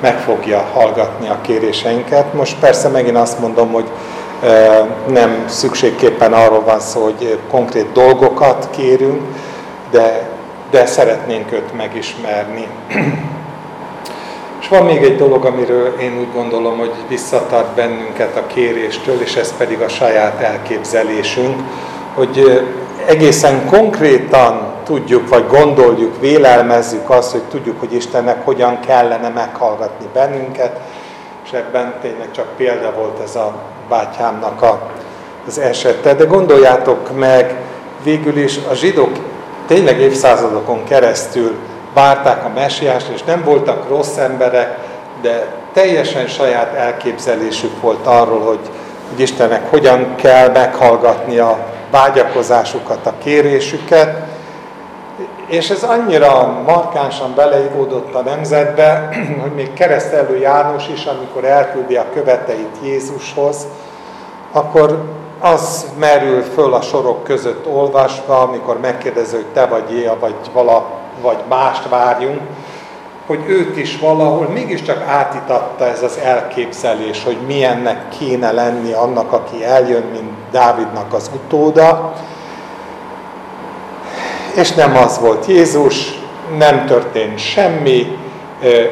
meg 0.00 0.18
fogja 0.18 0.58
hallgatni 0.72 1.28
a 1.28 1.40
kéréseinket. 1.40 2.34
Most 2.34 2.58
persze 2.58 2.88
megint 2.88 3.16
azt 3.16 3.38
mondom, 3.38 3.72
hogy 3.72 3.90
nem 5.06 5.44
szükségképpen 5.48 6.32
arról 6.32 6.62
van 6.62 6.80
szó, 6.80 7.02
hogy 7.02 7.38
konkrét 7.50 7.92
dolgokat 7.92 8.68
kérünk, 8.70 9.20
de, 9.90 10.28
de 10.70 10.86
szeretnénk 10.86 11.52
őt 11.52 11.76
megismerni. 11.76 12.66
Van 14.70 14.84
még 14.84 15.02
egy 15.02 15.16
dolog, 15.16 15.44
amiről 15.44 15.94
én 16.00 16.18
úgy 16.18 16.32
gondolom, 16.32 16.78
hogy 16.78 16.92
visszatart 17.08 17.74
bennünket 17.74 18.36
a 18.36 18.46
kéréstől, 18.46 19.20
és 19.20 19.36
ez 19.36 19.56
pedig 19.56 19.80
a 19.80 19.88
saját 19.88 20.40
elképzelésünk, 20.40 21.62
hogy 22.14 22.62
egészen 23.06 23.66
konkrétan 23.66 24.72
tudjuk, 24.84 25.28
vagy 25.28 25.46
gondoljuk, 25.48 26.20
vélelmezzük 26.20 27.10
azt, 27.10 27.32
hogy 27.32 27.42
tudjuk, 27.42 27.80
hogy 27.80 27.94
Istennek 27.94 28.44
hogyan 28.44 28.80
kellene 28.80 29.28
meghallgatni 29.28 30.06
bennünket, 30.12 30.80
és 31.44 31.52
ebben 31.52 31.94
tényleg 32.02 32.30
csak 32.30 32.46
példa 32.56 32.92
volt 32.96 33.20
ez 33.24 33.36
a 33.36 33.54
bátyámnak 33.88 34.62
a, 34.62 34.90
az 35.46 35.58
esete. 35.58 36.14
De 36.14 36.24
gondoljátok 36.24 37.18
meg, 37.18 37.54
végül 38.02 38.36
is 38.36 38.58
a 38.70 38.74
zsidók 38.74 39.12
tényleg 39.66 40.00
évszázadokon 40.00 40.84
keresztül 40.84 41.54
várták 41.94 42.44
a 42.44 42.50
mesiást, 42.54 43.08
és 43.08 43.22
nem 43.22 43.42
voltak 43.44 43.88
rossz 43.88 44.16
emberek, 44.16 44.78
de 45.22 45.46
teljesen 45.72 46.26
saját 46.26 46.74
elképzelésük 46.74 47.80
volt 47.80 48.06
arról, 48.06 48.40
hogy, 48.40 48.70
hogy 49.08 49.20
Istennek 49.20 49.70
hogyan 49.70 50.14
kell 50.14 50.48
meghallgatni 50.48 51.38
a 51.38 51.58
vágyakozásukat, 51.90 53.06
a 53.06 53.14
kérésüket, 53.22 54.28
és 55.46 55.70
ez 55.70 55.82
annyira 55.82 56.62
markánsan 56.66 57.34
beleivódott 57.34 58.14
a 58.14 58.20
nemzetbe, 58.20 59.08
hogy 59.42 59.52
még 59.54 59.72
keresztelő 59.72 60.38
János 60.38 60.88
is, 60.88 61.04
amikor 61.04 61.44
elküldi 61.44 61.96
a 61.96 62.06
követeit 62.12 62.76
Jézushoz, 62.82 63.66
akkor 64.52 65.04
az 65.40 65.86
merül 65.98 66.42
föl 66.42 66.74
a 66.74 66.80
sorok 66.80 67.24
között 67.24 67.66
olvasva, 67.66 68.40
amikor 68.40 68.80
megkérdező, 68.80 69.36
hogy 69.36 69.46
te 69.46 69.66
vagy 69.66 69.92
Éa, 69.92 70.16
vagy 70.20 70.34
vala 70.52 70.99
vagy 71.20 71.38
mást 71.48 71.88
várjunk, 71.88 72.40
hogy 73.26 73.44
őt 73.46 73.76
is 73.76 73.98
valahol 73.98 74.48
mégiscsak 74.48 75.02
átitatta 75.08 75.86
ez 75.86 76.02
az 76.02 76.18
elképzelés, 76.24 77.24
hogy 77.24 77.36
milyennek 77.46 78.08
kéne 78.18 78.52
lenni 78.52 78.92
annak, 78.92 79.32
aki 79.32 79.64
eljön, 79.64 80.04
mint 80.12 80.30
Dávidnak 80.50 81.12
az 81.12 81.30
utóda. 81.34 82.12
És 84.54 84.72
nem 84.72 84.96
az 84.96 85.18
volt 85.18 85.46
Jézus, 85.46 86.18
nem 86.58 86.86
történt 86.86 87.38
semmi, 87.38 88.18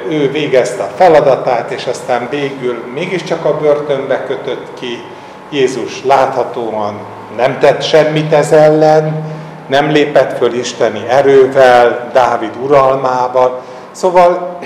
ő 0.09 0.31
végezte 0.31 0.83
a 0.83 0.91
feladatát, 0.97 1.71
és 1.71 1.87
aztán 1.87 2.29
végül 2.31 2.85
mégiscsak 2.95 3.45
a 3.45 3.59
börtönbe 3.59 4.25
kötött 4.25 4.67
ki. 4.81 5.03
Jézus 5.51 6.05
láthatóan 6.05 6.99
nem 7.37 7.59
tett 7.59 7.83
semmit 7.83 8.33
ez 8.33 8.53
ellen, 8.53 9.25
nem 9.69 9.91
lépett 9.91 10.37
föl 10.37 10.53
isteni 10.53 11.05
erővel, 11.09 12.11
Dávid 12.13 12.53
uralmában. 12.63 13.51
Szóval 13.91 14.59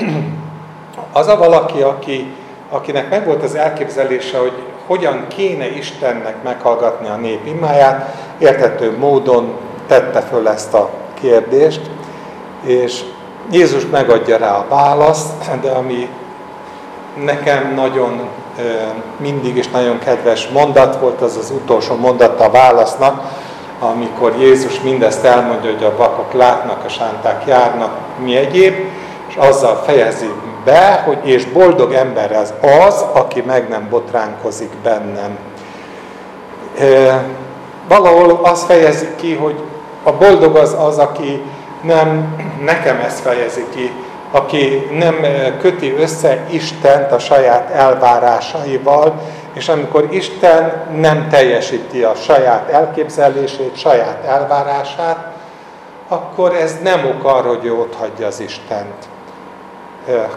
az 1.13 1.29
a 1.29 1.37
valaki, 1.37 1.81
aki, 1.81 2.35
akinek 2.71 3.11
megvolt 3.11 3.43
az 3.43 3.55
elképzelése, 3.55 4.39
hogy 4.39 4.53
hogyan 4.87 5.27
kéne 5.29 5.77
Istennek 5.77 6.43
meghallgatni 6.43 7.09
a 7.09 7.17
nép 7.17 7.47
imáját, 7.47 8.15
értető 8.39 8.97
módon 8.99 9.57
tette 9.87 10.21
föl 10.21 10.49
ezt 10.49 10.75
a 10.75 10.91
kérdést, 11.21 11.81
és 12.63 13.01
Jézus 13.51 13.87
megadja 13.91 14.37
rá 14.37 14.53
a 14.53 14.67
választ, 14.69 15.61
de 15.61 15.71
ami 15.71 16.09
nekem 17.25 17.75
nagyon 17.75 18.29
mindig 19.17 19.57
is 19.57 19.69
nagyon 19.69 19.99
kedves 19.99 20.49
mondat 20.49 21.01
volt, 21.01 21.21
az 21.21 21.37
az 21.37 21.51
utolsó 21.51 21.95
mondata 21.95 22.45
a 22.45 22.51
válasznak, 22.51 23.23
amikor 23.83 24.35
Jézus 24.39 24.81
mindezt 24.81 25.25
elmondja, 25.25 25.71
hogy 25.71 25.85
a 25.85 25.97
vakok 25.97 26.33
látnak, 26.33 26.85
a 26.85 26.89
sánták 26.89 27.47
járnak, 27.47 27.99
mi 28.25 28.37
egyéb, 28.37 28.75
és 29.29 29.37
azzal 29.37 29.83
fejezi 29.87 30.31
be, 30.65 31.03
hogy 31.05 31.19
és 31.23 31.45
boldog 31.45 31.93
ember 31.93 32.33
az 32.33 32.53
az, 32.87 33.05
aki 33.13 33.43
meg 33.47 33.69
nem 33.69 33.87
botránkozik 33.91 34.71
bennem. 34.83 35.39
E, 36.79 37.25
valahol 37.89 38.41
azt 38.43 38.65
fejezi 38.65 39.09
ki, 39.17 39.35
hogy 39.35 39.61
a 40.03 40.13
boldog 40.13 40.57
az 40.57 40.77
az, 40.79 40.99
aki 40.99 41.43
nem 41.83 42.37
nekem 42.65 43.01
ezt 43.07 43.21
fejezi 43.21 43.67
ki, 43.75 43.93
aki 44.31 44.89
nem 44.99 45.17
köti 45.61 45.95
össze 45.99 46.47
Istent 46.51 47.13
a 47.13 47.19
saját 47.19 47.71
elvárásaival, 47.71 49.21
és 49.53 49.69
amikor 49.69 50.09
Isten 50.11 50.87
nem 51.01 51.29
teljesíti 51.29 52.03
a 52.03 52.15
saját 52.15 52.69
elképzelését, 52.69 53.77
saját 53.77 54.25
elvárását, 54.25 55.27
akkor 56.09 56.55
ez 56.55 56.79
nem 56.83 57.07
ok 57.07 57.25
arra, 57.25 57.49
hogy 57.49 57.69
ott 57.69 57.95
hagyja 57.95 58.27
az 58.27 58.41
Istent. 58.41 59.11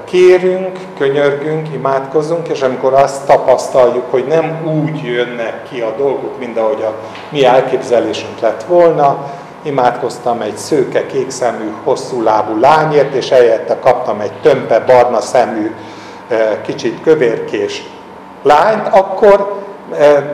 Kérünk, 0.04 0.78
könyörgünk, 0.98 1.74
imádkozunk, 1.74 2.48
és 2.48 2.62
amikor 2.62 2.94
azt 2.94 3.26
tapasztaljuk, 3.26 4.12
hogy 4.12 4.26
nem 4.26 4.62
úgy 4.66 5.04
jönnek 5.04 5.64
ki 5.70 5.82
a 5.82 5.94
dolgok, 5.98 6.40
mint 6.40 6.58
ahogy 6.58 6.82
a 6.82 6.96
mi 7.30 7.46
elképzelésünk 7.46 8.40
lett 8.40 8.64
volna, 8.64 9.32
imádkoztam 9.62 10.42
egy 10.42 10.58
szőke, 10.58 11.06
kékszemű, 11.06 11.74
hosszú 11.84 12.22
lábú 12.24 12.60
lányért, 12.60 13.14
és 13.14 13.30
helyette 13.30 13.80
kaptam 13.80 14.20
egy 14.20 14.34
tömpe, 14.42 14.80
barna 14.80 15.22
szemű, 15.22 15.76
kicsit 16.66 17.02
kövérkés 17.04 17.84
lányt, 18.46 18.88
akkor 18.88 19.64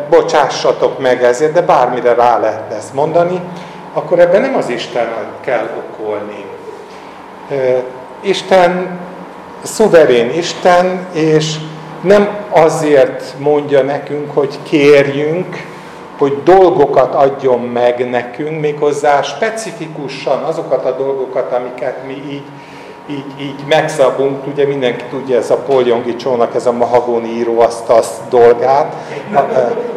bocsássatok 0.09 0.99
meg 0.99 1.23
ezért, 1.23 1.53
de 1.53 1.61
bármire 1.61 2.13
rá 2.13 2.39
lehet 2.39 2.73
ezt 2.73 2.93
mondani, 2.93 3.41
akkor 3.93 4.19
ebben 4.19 4.41
nem 4.41 4.55
az 4.55 4.69
Isten 4.69 5.07
kell 5.41 5.69
okolni. 5.77 6.45
Isten 8.21 8.99
szuverén 9.61 10.29
Isten, 10.29 11.07
és 11.11 11.55
nem 12.01 12.29
azért 12.49 13.33
mondja 13.37 13.81
nekünk, 13.81 14.33
hogy 14.33 14.59
kérjünk, 14.63 15.55
hogy 16.17 16.43
dolgokat 16.43 17.15
adjon 17.15 17.59
meg 17.59 18.09
nekünk, 18.09 18.59
méghozzá 18.59 19.21
specifikusan 19.21 20.43
azokat 20.43 20.85
a 20.85 20.91
dolgokat, 20.91 21.53
amiket 21.53 22.05
mi 22.07 22.23
így, 22.29 22.43
így, 23.11 23.41
így 23.41 23.63
megszabunk, 23.67 24.47
ugye 24.47 24.65
mindenki 24.65 25.03
tudja, 25.09 25.37
ez 25.37 25.49
a 25.49 25.57
Poljongi 25.57 26.15
csónak, 26.15 26.55
ez 26.55 26.65
a 26.65 26.71
mahagóni 26.71 27.29
íróasztasz 27.29 28.19
dolgát. 28.29 28.95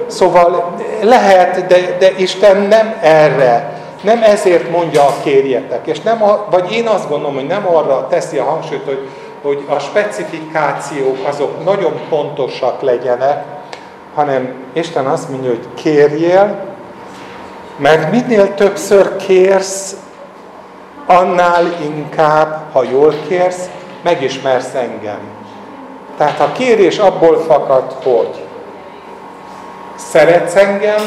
Szóval 0.06 0.74
lehet, 1.02 1.66
de, 1.66 1.96
de 1.98 2.10
Isten 2.16 2.56
nem 2.56 2.94
erre, 3.00 3.82
nem 4.02 4.22
ezért 4.22 4.70
mondja 4.70 5.02
a 5.02 5.14
kérjetek, 5.22 5.86
és 5.86 6.00
nem 6.00 6.22
a, 6.22 6.46
vagy 6.50 6.72
én 6.72 6.86
azt 6.86 7.08
gondolom, 7.08 7.34
hogy 7.34 7.46
nem 7.46 7.68
arra 7.68 8.06
teszi 8.10 8.38
a 8.38 8.44
hangsúlyt, 8.44 8.84
hogy, 8.84 9.08
hogy 9.42 9.64
a 9.68 9.78
specifikációk 9.78 11.18
azok 11.28 11.64
nagyon 11.64 12.00
pontosak 12.08 12.80
legyenek, 12.80 13.44
hanem 14.14 14.54
Isten 14.72 15.06
azt 15.06 15.28
mondja, 15.30 15.50
hogy 15.50 15.66
kérjél, 15.74 16.64
mert 17.76 18.10
minél 18.10 18.54
többször 18.54 19.16
kérsz, 19.16 19.96
annál 21.06 21.64
inkább, 21.82 22.60
ha 22.72 22.82
jól 22.82 23.14
kérsz, 23.28 23.68
megismersz 24.02 24.74
engem. 24.74 25.18
Tehát 26.16 26.40
a 26.40 26.52
kérés 26.52 26.98
abból 26.98 27.38
fakad, 27.38 27.96
hogy 28.02 28.44
szeretsz 29.96 30.56
engem, 30.56 31.02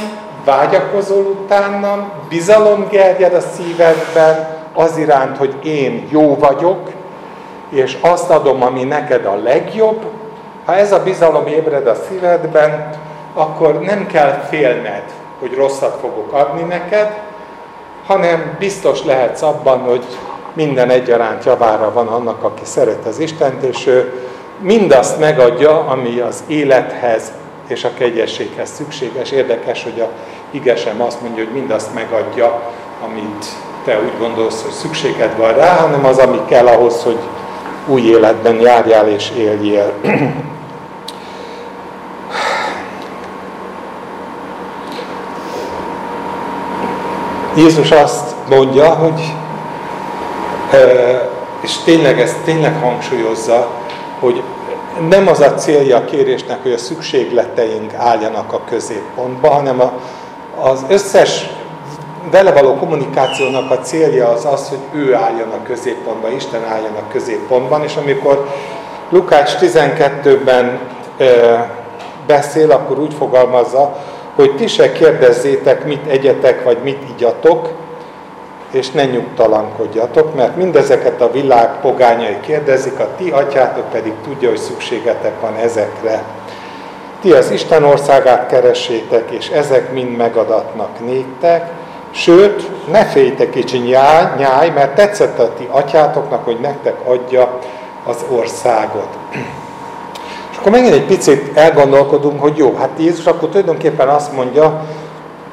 vágyakozol 0.45 1.23
utánam, 1.23 2.11
bizalom 2.29 2.87
gerjed 2.89 3.33
a 3.33 3.39
szívedben 3.39 4.47
az 4.73 4.97
iránt, 4.97 5.37
hogy 5.37 5.55
én 5.63 6.07
jó 6.09 6.35
vagyok, 6.35 6.89
és 7.69 7.97
azt 8.01 8.29
adom, 8.29 8.63
ami 8.63 8.83
neked 8.83 9.25
a 9.25 9.35
legjobb, 9.35 10.05
ha 10.65 10.75
ez 10.75 10.91
a 10.91 11.03
bizalom 11.03 11.47
ébred 11.47 11.87
a 11.87 11.95
szívedben, 12.07 12.89
akkor 13.33 13.79
nem 13.79 14.07
kell 14.07 14.31
félned, 14.49 15.03
hogy 15.39 15.53
rosszat 15.53 15.97
fogok 16.01 16.33
adni 16.33 16.61
neked, 16.61 17.19
hanem 18.07 18.55
biztos 18.59 19.03
lehetsz 19.03 19.41
abban, 19.41 19.79
hogy 19.79 20.03
minden 20.53 20.89
egyaránt 20.89 21.45
javára 21.45 21.91
van 21.93 22.07
annak, 22.07 22.43
aki 22.43 22.61
szeret 22.63 23.05
az 23.05 23.19
Istent, 23.19 23.63
és 23.63 23.87
ő 23.87 24.13
mindazt 24.59 25.19
megadja, 25.19 25.79
ami 25.79 26.19
az 26.19 26.43
élethez 26.47 27.31
és 27.67 27.83
a 27.83 27.93
kegyességhez 27.97 28.69
szükséges. 28.69 29.31
Érdekes, 29.31 29.83
hogy 29.83 29.99
a 29.99 30.09
igesem 30.51 31.01
azt 31.01 31.21
mondja, 31.21 31.43
hogy 31.43 31.53
mindazt 31.53 31.93
megadja, 31.93 32.61
amit 33.05 33.45
te 33.85 33.99
úgy 33.99 34.17
gondolsz, 34.19 34.61
hogy 34.61 34.71
szükséged 34.71 35.37
van 35.37 35.53
rá, 35.53 35.75
hanem 35.75 36.05
az, 36.05 36.17
ami 36.17 36.39
kell 36.47 36.67
ahhoz, 36.67 37.03
hogy 37.03 37.19
új 37.87 38.01
életben 38.01 38.59
járjál 38.59 39.09
és 39.09 39.31
éljél. 39.37 39.93
Jézus 47.57 47.91
azt 47.91 48.35
mondja, 48.49 48.89
hogy, 48.89 49.33
és 51.61 51.77
tényleg 51.77 52.19
ezt 52.19 52.37
tényleg 52.43 52.75
hangsúlyozza, 52.81 53.67
hogy 54.19 54.43
nem 55.09 55.27
az 55.27 55.39
a 55.39 55.53
célja 55.53 55.97
a 55.97 56.05
kérésnek, 56.05 56.61
hogy 56.61 56.71
a 56.71 56.77
szükségleteink 56.77 57.93
álljanak 57.93 58.53
a 58.53 58.61
középpontba, 58.69 59.49
hanem 59.49 59.79
a, 59.79 59.91
az 60.61 60.85
összes 60.87 61.49
vele 62.31 62.51
való 62.51 62.75
kommunikációnak 62.75 63.71
a 63.71 63.79
célja 63.79 64.27
az 64.27 64.45
az, 64.45 64.69
hogy 64.69 64.99
ő 64.99 65.13
álljon 65.15 65.49
a 65.49 65.63
középpontban, 65.63 66.31
Isten 66.31 66.63
álljon 66.63 66.95
a 66.95 67.11
középpontban, 67.11 67.83
és 67.83 67.95
amikor 67.95 68.47
Lukács 69.09 69.51
12-ben 69.59 70.79
beszél, 72.27 72.71
akkor 72.71 72.99
úgy 72.99 73.13
fogalmazza, 73.13 73.97
hogy 74.37 74.55
ti 74.55 74.67
se 74.67 74.91
kérdezzétek, 74.91 75.85
mit 75.85 76.07
egyetek, 76.07 76.63
vagy 76.63 76.77
mit 76.83 77.01
igyatok, 77.09 77.69
és 78.71 78.91
ne 78.91 79.05
nyugtalankodjatok, 79.05 80.35
mert 80.35 80.55
mindezeket 80.55 81.21
a 81.21 81.31
világ 81.31 81.79
pogányai 81.81 82.39
kérdezik, 82.39 82.99
a 82.99 83.09
ti 83.17 83.29
atyátok 83.29 83.89
pedig 83.89 84.13
tudja, 84.23 84.49
hogy 84.49 84.57
szükségetek 84.57 85.41
van 85.41 85.55
ezekre. 85.55 86.23
Ti 87.21 87.31
az 87.31 87.51
Isten 87.51 87.83
országát 87.83 88.47
keressétek, 88.47 89.31
és 89.31 89.49
ezek 89.49 89.93
mind 89.93 90.17
megadatnak 90.17 91.05
néktek, 91.05 91.69
sőt, 92.11 92.87
ne 92.91 93.05
féljetek 93.05 93.49
kicsi 93.49 93.77
nyáj, 93.77 94.25
nyáj, 94.37 94.69
mert 94.69 94.95
tetszett 94.95 95.39
a 95.39 95.53
ti 95.53 95.67
atyátoknak, 95.71 96.45
hogy 96.45 96.59
nektek 96.59 96.95
adja 97.05 97.59
az 98.05 98.25
országot. 98.29 99.17
Akkor 100.67 100.79
megint 100.79 101.01
egy 101.01 101.05
picit 101.05 101.57
elgondolkodunk, 101.57 102.41
hogy 102.41 102.57
jó, 102.57 102.75
hát 102.75 102.89
Jézus 102.97 103.25
akkor 103.25 103.49
tulajdonképpen 103.49 104.07
azt 104.07 104.33
mondja, 104.33 104.85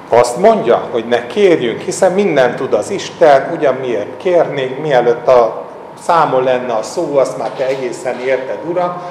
azt 0.08 0.36
mondja, 0.36 0.88
hogy 0.90 1.04
ne 1.08 1.26
kérjünk, 1.26 1.80
hiszen 1.80 2.12
minden 2.12 2.56
tud 2.56 2.72
az 2.72 2.90
Isten, 2.90 3.50
ugyan 3.56 3.74
miért 3.74 4.16
kérnénk, 4.16 4.78
mielőtt 4.78 5.28
a 5.28 5.62
számol 6.02 6.42
lenne 6.42 6.72
a 6.72 6.82
szó, 6.82 7.16
azt 7.16 7.38
már 7.38 7.50
te 7.50 7.66
egészen 7.66 8.20
érted, 8.20 8.58
Uram, 8.70 9.02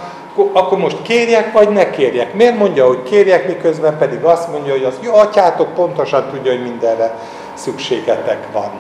akkor 0.54 0.78
most 0.78 1.02
kérjek, 1.02 1.52
vagy 1.52 1.70
ne 1.70 1.90
kérjek. 1.90 2.34
Miért 2.34 2.58
mondja, 2.58 2.88
hogy 2.88 3.04
kérjek, 3.04 3.48
miközben 3.48 3.98
pedig 3.98 4.24
azt 4.24 4.52
mondja, 4.52 4.72
hogy 4.72 4.84
az 4.84 4.96
jó 5.02 5.16
atyátok 5.16 5.74
pontosan 5.74 6.30
tudja, 6.32 6.52
hogy 6.52 6.64
mindenre 6.64 7.16
szükségetek 7.54 8.48
van. 8.52 8.72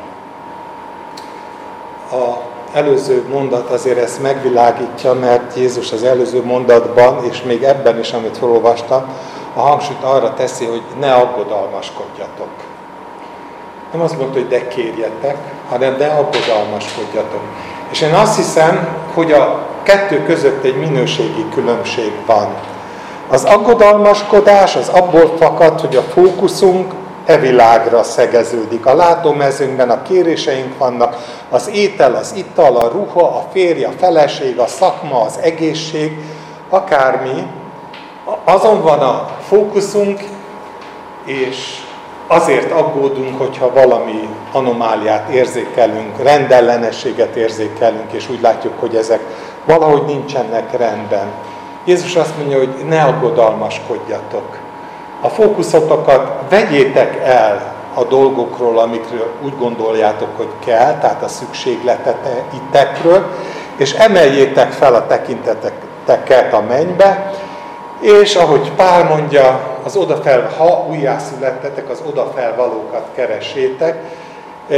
A 2.11 2.52
előző 2.73 3.23
mondat 3.31 3.69
azért 3.69 3.97
ezt 3.97 4.21
megvilágítja, 4.21 5.13
mert 5.13 5.57
Jézus 5.57 5.91
az 5.91 6.03
előző 6.03 6.43
mondatban, 6.43 7.25
és 7.29 7.43
még 7.43 7.63
ebben 7.63 7.99
is, 7.99 8.11
amit 8.11 8.37
felolvastam, 8.37 9.03
a 9.55 9.59
hangsúlyt 9.59 10.03
arra 10.03 10.33
teszi, 10.33 10.65
hogy 10.65 10.81
ne 10.99 11.13
aggodalmaskodjatok. 11.13 12.49
Nem 13.91 14.01
azt 14.01 14.17
mondta, 14.17 14.39
hogy 14.39 14.47
de 14.47 14.67
kérjetek, 14.67 15.37
hanem 15.69 15.97
de 15.97 16.07
aggodalmaskodjatok. 16.07 17.41
És 17.91 18.01
én 18.01 18.13
azt 18.13 18.35
hiszem, 18.35 18.87
hogy 19.13 19.31
a 19.31 19.65
kettő 19.83 20.23
között 20.23 20.63
egy 20.63 20.77
minőségi 20.77 21.45
különbség 21.53 22.11
van. 22.25 22.47
Az 23.29 23.43
aggodalmaskodás 23.43 24.75
az 24.75 24.89
abból 24.89 25.33
fakad, 25.37 25.79
hogy 25.79 25.95
a 25.95 26.01
fókuszunk 26.01 26.93
e 27.25 27.37
világra 27.37 28.03
szegeződik. 28.03 28.85
A 28.85 28.95
látómezőnkben 28.95 29.89
a 29.89 30.01
kéréseink 30.01 30.77
vannak, 30.77 31.15
az 31.49 31.69
étel, 31.73 32.15
az 32.15 32.33
ital, 32.35 32.75
a 32.75 32.87
ruha, 32.87 33.27
a 33.27 33.45
férj, 33.51 33.83
a 33.83 33.91
feleség, 33.97 34.59
a 34.59 34.67
szakma, 34.67 35.21
az 35.21 35.39
egészség, 35.41 36.17
akármi, 36.69 37.47
azon 38.43 38.81
van 38.81 38.99
a 38.99 39.29
fókuszunk, 39.47 40.19
és 41.25 41.81
azért 42.27 42.71
aggódunk, 42.71 43.37
hogyha 43.37 43.73
valami 43.73 44.29
anomáliát 44.51 45.29
érzékelünk, 45.29 46.23
rendellenességet 46.23 47.35
érzékelünk, 47.35 48.11
és 48.11 48.29
úgy 48.29 48.41
látjuk, 48.41 48.79
hogy 48.79 48.95
ezek 48.95 49.19
valahogy 49.65 50.05
nincsenek 50.05 50.77
rendben. 50.77 51.27
Jézus 51.85 52.15
azt 52.15 52.37
mondja, 52.37 52.57
hogy 52.57 52.75
ne 52.87 53.03
aggodalmaskodjatok. 53.03 54.62
A 55.23 55.29
fókuszotokat 55.29 56.31
vegyétek 56.49 57.21
el 57.23 57.73
a 57.93 58.03
dolgokról, 58.03 58.79
amikről 58.79 59.31
úgy 59.43 59.57
gondoljátok, 59.57 60.37
hogy 60.37 60.49
kell, 60.65 60.97
tehát 60.97 61.23
a 61.23 61.27
szükségletetekről, 61.27 63.25
és 63.77 63.93
emeljétek 63.93 64.71
fel 64.71 64.93
a 64.93 65.07
tekinteteket 65.07 66.53
a 66.53 66.61
mennybe, 66.61 67.31
és 67.99 68.35
ahogy 68.35 68.71
Pál 68.75 69.03
mondja, 69.03 69.59
az 69.83 69.95
odafel, 69.95 70.51
ha 70.57 70.85
újjászülettetek, 70.89 71.89
az 71.89 72.01
odafelvalókat 72.07 73.05
keresétek, 73.15 74.03
e, 74.69 74.75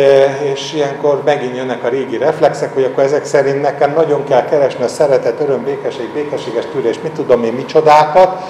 és 0.53 0.73
ilyenkor 0.73 1.21
megint 1.25 1.55
jönnek 1.55 1.83
a 1.83 1.89
régi 1.89 2.17
reflexek, 2.17 2.73
hogy 2.73 2.83
akkor 2.83 3.03
ezek 3.03 3.25
szerint 3.25 3.61
nekem 3.61 3.93
nagyon 3.93 4.23
kell 4.23 4.45
keresni 4.45 4.83
a 4.83 4.87
szeretet, 4.87 5.39
öröm, 5.39 5.63
békesség, 5.63 6.09
békességes 6.13 6.65
tűrés, 6.71 6.99
mit 7.01 7.11
tudom 7.11 7.43
én, 7.43 7.53
micsodákat, 7.53 8.41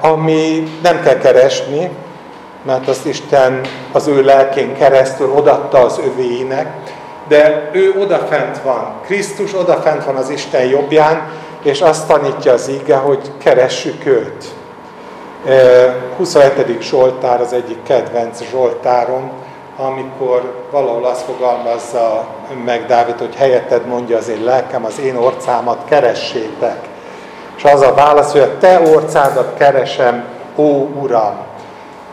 ami 0.00 0.72
nem 0.82 1.00
kell 1.00 1.18
keresni, 1.18 1.90
mert 2.62 2.88
azt 2.88 3.06
Isten 3.06 3.60
az 3.92 4.06
ő 4.06 4.22
lelkén 4.22 4.76
keresztül 4.76 5.30
odatta 5.36 5.78
az 5.78 6.00
övéinek, 6.04 6.66
de 7.28 7.70
ő 7.72 7.94
odafent 7.98 8.62
van, 8.62 8.92
Krisztus 9.04 9.54
odafent 9.54 10.04
van 10.04 10.16
az 10.16 10.30
Isten 10.30 10.66
jobbján, 10.66 11.30
és 11.62 11.80
azt 11.80 12.06
tanítja 12.06 12.52
az 12.52 12.68
ige, 12.68 12.96
hogy 12.96 13.30
keressük 13.38 14.06
őt. 14.06 14.44
27. 16.16 16.82
Zsoltár 16.82 17.40
az 17.40 17.52
egyik 17.52 17.82
kedvenc 17.82 18.42
Zsoltárom, 18.50 19.30
amikor 19.76 20.66
valahol 20.70 21.04
azt 21.04 21.24
fogalmazza 21.24 22.26
meg 22.64 22.86
Dávid, 22.86 23.18
hogy 23.18 23.34
helyetted 23.34 23.86
mondja 23.86 24.16
az 24.16 24.28
én 24.28 24.44
lelkem, 24.44 24.84
az 24.84 25.00
én 25.00 25.16
orcámat 25.16 25.78
keressétek. 25.88 26.78
És 27.58 27.64
az 27.64 27.80
a 27.80 27.94
válasz, 27.94 28.32
hogy 28.32 28.40
a 28.40 28.58
te 28.58 28.80
orcádat 28.80 29.54
keresem, 29.56 30.24
ó 30.56 30.86
Uram. 31.00 31.36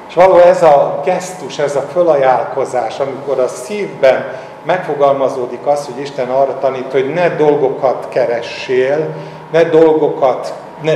És 0.08 0.14
való 0.14 0.38
ez 0.38 0.64
a 0.64 1.02
gesztus, 1.06 1.60
ez 1.60 1.76
a 1.76 1.86
fölajánlkozás, 1.94 3.00
amikor 3.00 3.40
a 3.40 3.48
szívben 3.48 4.26
megfogalmazódik 4.64 5.66
az, 5.66 5.86
hogy 5.86 6.02
Isten 6.02 6.30
arra 6.30 6.58
tanít, 6.60 6.92
hogy 6.92 7.14
ne 7.14 7.36
dolgokat 7.36 8.08
keressél, 8.10 9.08
ne 9.52 9.64
dolgokat, 9.64 10.54
ne, 10.82 10.94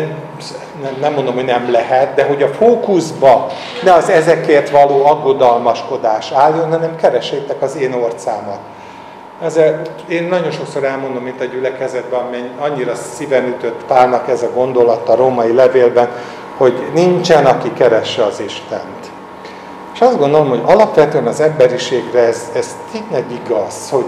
nem 0.99 1.13
mondom, 1.13 1.33
hogy 1.33 1.45
nem 1.45 1.71
lehet, 1.71 2.13
de 2.13 2.23
hogy 2.23 2.43
a 2.43 2.47
fókuszba 2.47 3.47
ne 3.83 3.93
az 3.93 4.09
ezekért 4.09 4.69
való 4.69 5.05
aggodalmaskodás 5.05 6.31
álljon, 6.31 6.69
hanem 6.69 6.95
keresétek 6.95 7.61
az 7.61 7.75
én 7.75 7.93
orcámat. 7.93 8.59
Ezzel, 9.43 9.81
én 10.07 10.23
nagyon 10.23 10.51
sokszor 10.51 10.83
elmondom, 10.83 11.23
mint 11.23 11.41
a 11.41 11.45
gyülekezetben, 11.45 12.19
amely 12.19 12.51
annyira 12.59 12.95
szíven 12.95 13.47
ütött 13.47 13.83
Pálnak 13.87 14.29
ez 14.29 14.43
a 14.43 14.51
gondolat 14.53 15.09
a 15.09 15.15
római 15.15 15.53
levélben, 15.53 16.09
hogy 16.57 16.73
nincsen, 16.93 17.45
aki 17.45 17.73
keresse 17.73 18.23
az 18.23 18.39
Istent. 18.39 19.11
És 19.93 20.01
azt 20.01 20.17
gondolom, 20.17 20.49
hogy 20.49 20.61
alapvetően 20.65 21.27
az 21.27 21.39
emberiségre 21.39 22.19
ez, 22.19 22.51
ez 22.55 22.75
tényleg 22.91 23.25
igaz, 23.45 23.89
hogy 23.89 24.05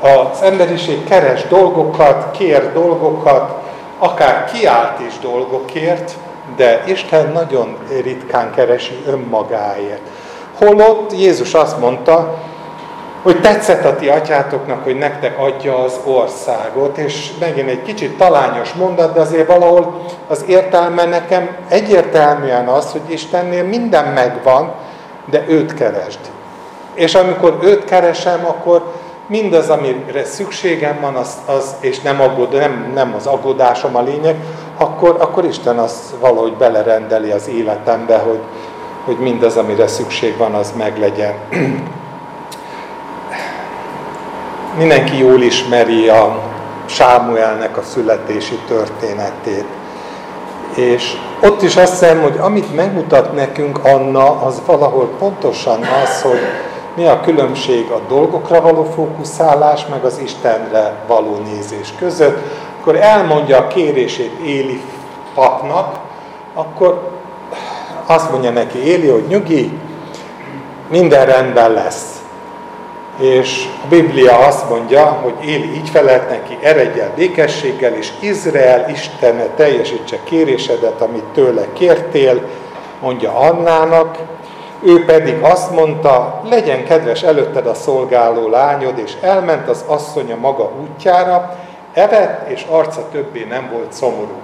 az 0.00 0.42
emberiség 0.42 1.04
keres 1.04 1.46
dolgokat, 1.46 2.30
kér 2.36 2.72
dolgokat, 2.72 3.62
akár 3.98 4.50
kiált 4.52 5.00
is 5.00 5.18
dolgokért, 5.18 6.16
de 6.56 6.82
Isten 6.86 7.32
nagyon 7.32 7.76
ritkán 8.02 8.52
keresi 8.54 9.02
önmagáért. 9.06 10.08
Holott 10.58 11.12
Jézus 11.18 11.54
azt 11.54 11.78
mondta, 11.78 12.38
hogy 13.22 13.40
tetszett 13.40 13.84
a 13.84 13.96
ti 13.96 14.08
atyátoknak, 14.08 14.84
hogy 14.84 14.98
nektek 14.98 15.38
adja 15.38 15.78
az 15.78 16.00
országot, 16.04 16.98
és 16.98 17.30
megint 17.40 17.68
egy 17.68 17.82
kicsit 17.82 18.16
talányos 18.18 18.72
mondat, 18.72 19.14
de 19.14 19.20
azért 19.20 19.46
valahol 19.46 20.04
az 20.28 20.44
értelme 20.46 21.04
nekem 21.04 21.56
egyértelműen 21.68 22.68
az, 22.68 22.92
hogy 22.92 23.00
Istennél 23.06 23.64
minden 23.64 24.04
megvan, 24.04 24.72
de 25.30 25.44
őt 25.48 25.74
keresd. 25.74 26.18
És 26.94 27.14
amikor 27.14 27.58
őt 27.62 27.84
keresem, 27.84 28.46
akkor 28.46 28.92
mindaz, 29.26 29.68
amire 29.68 30.24
szükségem 30.24 31.00
van, 31.00 31.14
az, 31.14 31.36
az 31.46 31.74
és 31.80 32.00
nem, 32.00 32.20
aggód, 32.20 32.54
nem, 32.54 32.90
nem 32.94 33.14
az 33.16 33.26
aggódásom 33.26 33.96
a 33.96 34.02
lényeg, 34.02 34.36
akkor, 34.76 35.16
akkor 35.18 35.44
Isten 35.44 35.78
azt 35.78 36.10
valahogy 36.20 36.52
belerendeli 36.52 37.30
az 37.30 37.48
életembe, 37.48 38.16
hogy, 38.16 38.40
hogy 39.04 39.18
mindaz, 39.18 39.56
amire 39.56 39.86
szükség 39.86 40.36
van, 40.36 40.54
az 40.54 40.72
meglegyen. 40.76 41.34
Mindenki 44.80 45.18
jól 45.18 45.42
ismeri 45.42 46.08
a 46.08 46.42
Sámuelnek 46.86 47.76
a 47.76 47.82
születési 47.82 48.58
történetét. 48.68 49.64
És 50.74 51.12
ott 51.42 51.62
is 51.62 51.76
azt 51.76 51.90
hiszem, 51.90 52.20
hogy 52.20 52.36
amit 52.38 52.74
megmutat 52.74 53.32
nekünk 53.34 53.84
Anna, 53.84 54.42
az 54.42 54.62
valahol 54.66 55.10
pontosan 55.18 55.80
az, 55.82 56.22
hogy 56.22 56.38
mi 56.96 57.06
a 57.06 57.20
különbség 57.20 57.90
a 57.90 58.00
dolgokra 58.08 58.60
való 58.60 58.84
fókuszálás, 58.84 59.86
meg 59.86 60.04
az 60.04 60.20
Istenre 60.22 60.94
való 61.06 61.38
nézés 61.44 61.92
között. 61.98 62.38
Akkor 62.80 62.96
elmondja 62.96 63.58
a 63.58 63.66
kérését 63.66 64.38
Éli 64.44 64.82
papnak, 65.34 65.98
akkor 66.54 67.10
azt 68.06 68.30
mondja 68.30 68.50
neki 68.50 68.78
Éli, 68.78 69.08
hogy 69.08 69.26
nyugi, 69.28 69.78
minden 70.88 71.26
rendben 71.26 71.72
lesz. 71.72 72.19
És 73.20 73.68
a 73.84 73.86
Biblia 73.88 74.38
azt 74.38 74.68
mondja, 74.68 75.04
hogy 75.04 75.48
Éli 75.48 75.74
így 75.74 75.88
felelt 75.88 76.28
neki, 76.28 76.58
eredj 76.62 77.00
el 77.00 77.12
békességgel, 77.16 77.92
és 77.92 78.12
Izrael 78.20 78.90
Istene 78.90 79.46
teljesítse 79.56 80.18
kérésedet, 80.24 81.00
amit 81.00 81.24
tőle 81.24 81.66
kértél, 81.72 82.40
mondja 83.00 83.34
Annának, 83.34 84.18
ő 84.82 85.04
pedig 85.04 85.38
azt 85.40 85.70
mondta, 85.70 86.40
legyen 86.48 86.84
kedves 86.84 87.22
előtted 87.22 87.66
a 87.66 87.74
szolgáló 87.74 88.48
lányod, 88.48 88.98
és 88.98 89.12
elment 89.20 89.68
az 89.68 89.84
asszonya 89.86 90.36
maga 90.36 90.72
útjára, 90.82 91.58
evett, 91.92 92.48
és 92.48 92.66
arca 92.68 93.08
többé 93.12 93.46
nem 93.48 93.68
volt 93.72 93.92
szomorú. 93.92 94.38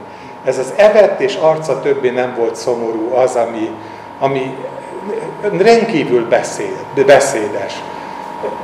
Ez 0.45 0.59
az 0.59 0.73
evett, 0.77 1.21
és 1.21 1.35
arca 1.35 1.81
többé 1.81 2.11
nem 2.11 2.35
volt 2.39 2.57
szomorú 2.57 3.15
az, 3.15 3.35
ami, 3.35 3.71
ami 4.21 4.57
rendkívül 5.59 6.29
beszéd, 6.29 7.05
beszédes. 7.07 7.83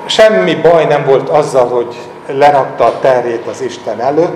Semmi 0.06 0.54
baj 0.54 0.84
nem 0.84 1.04
volt 1.04 1.28
azzal, 1.28 1.68
hogy 1.68 1.96
lerakta 2.26 2.84
a 2.84 2.98
terét 3.00 3.46
az 3.46 3.60
Isten 3.60 4.00
előtt, 4.00 4.34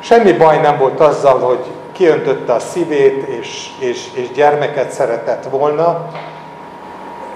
semmi 0.00 0.32
baj 0.32 0.60
nem 0.60 0.78
volt 0.78 1.00
azzal, 1.00 1.38
hogy 1.38 1.64
kiöntötte 1.92 2.52
a 2.52 2.58
szívét, 2.58 3.26
és, 3.40 3.68
és, 3.78 4.06
és 4.14 4.30
gyermeket 4.30 4.90
szeretett 4.90 5.44
volna, 5.50 6.08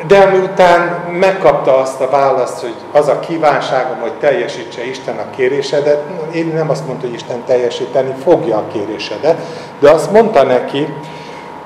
de 0.06 0.24
miután 0.24 1.04
megkapta 1.18 1.76
azt 1.76 2.00
a 2.00 2.10
választ, 2.10 2.60
hogy 2.60 2.74
az 2.92 3.08
a 3.08 3.20
kívánságom, 3.20 4.00
hogy 4.00 4.12
teljesítse 4.12 4.86
Isten 4.86 5.16
a 5.18 5.30
kérésedet, 5.36 6.02
én 6.34 6.52
nem 6.54 6.70
azt 6.70 6.86
mondta, 6.86 7.06
hogy 7.06 7.14
Isten 7.14 7.44
teljesíteni 7.46 8.14
fogja 8.24 8.56
a 8.56 8.64
kérésedet, 8.72 9.38
de 9.78 9.90
azt 9.90 10.10
mondta 10.10 10.42
neki, 10.42 10.86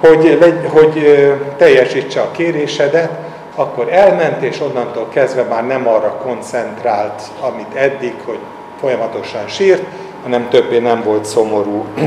hogy, 0.01 0.38
hogy 0.72 1.27
teljesítse 1.57 2.20
a 2.20 2.31
kérésedet, 2.31 3.11
akkor 3.57 3.92
elment, 3.92 4.42
és 4.42 4.61
onnantól 4.61 5.09
kezdve 5.09 5.42
már 5.42 5.66
nem 5.66 5.88
arra 5.88 6.21
koncentrált, 6.23 7.23
amit 7.40 7.75
eddig, 7.75 8.14
hogy 8.25 8.38
folyamatosan 8.81 9.49
sírt, 9.49 9.83
hanem 10.23 10.49
többé 10.49 10.79
nem 10.79 11.03
volt 11.03 11.25
szomorú. 11.25 11.85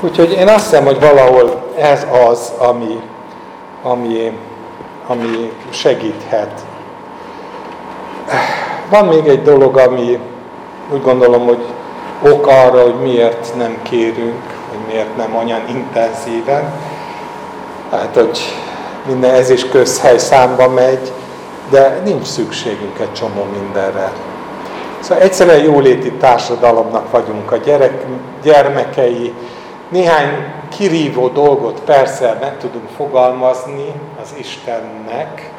Úgyhogy 0.00 0.32
én 0.32 0.48
azt 0.48 0.64
hiszem, 0.64 0.84
hogy 0.84 1.00
valahol 1.00 1.72
ez 1.78 2.06
az, 2.28 2.52
ami, 2.58 3.00
ami 3.82 4.32
ami 5.08 5.52
segíthet. 5.70 6.60
Van 8.90 9.06
még 9.06 9.26
egy 9.26 9.42
dolog, 9.42 9.76
ami 9.76 10.18
úgy 10.92 11.02
gondolom, 11.02 11.44
hogy 11.46 11.64
ok 12.22 12.46
arra, 12.46 12.82
hogy 12.82 13.00
miért 13.02 13.54
nem 13.56 13.78
kérünk, 13.82 14.42
hogy 14.68 14.78
miért 14.86 15.16
nem 15.16 15.36
olyan 15.36 15.60
intenzíven. 15.68 16.72
Hát, 17.90 18.14
hogy 18.14 18.38
minden 19.08 19.34
ez 19.34 19.50
is 19.50 19.68
közhely 19.68 20.18
számba 20.18 20.68
megy, 20.68 21.12
de 21.70 22.00
nincs 22.04 22.26
szükségünk 22.26 22.98
egy 22.98 23.12
csomó 23.12 23.46
mindenre. 23.60 24.12
Szóval 25.00 25.22
egyszerűen 25.22 25.62
jóléti 25.62 26.12
társadalomnak 26.12 27.10
vagyunk 27.10 27.52
a 27.52 27.56
gyerek, 27.56 28.06
gyermekei, 28.42 29.34
néhány 29.88 30.44
kirívó 30.76 31.28
dolgot 31.28 31.80
persze 31.80 32.38
meg 32.40 32.58
tudunk 32.58 32.88
fogalmazni 32.96 33.92
az 34.22 34.28
Istennek, 34.38 35.50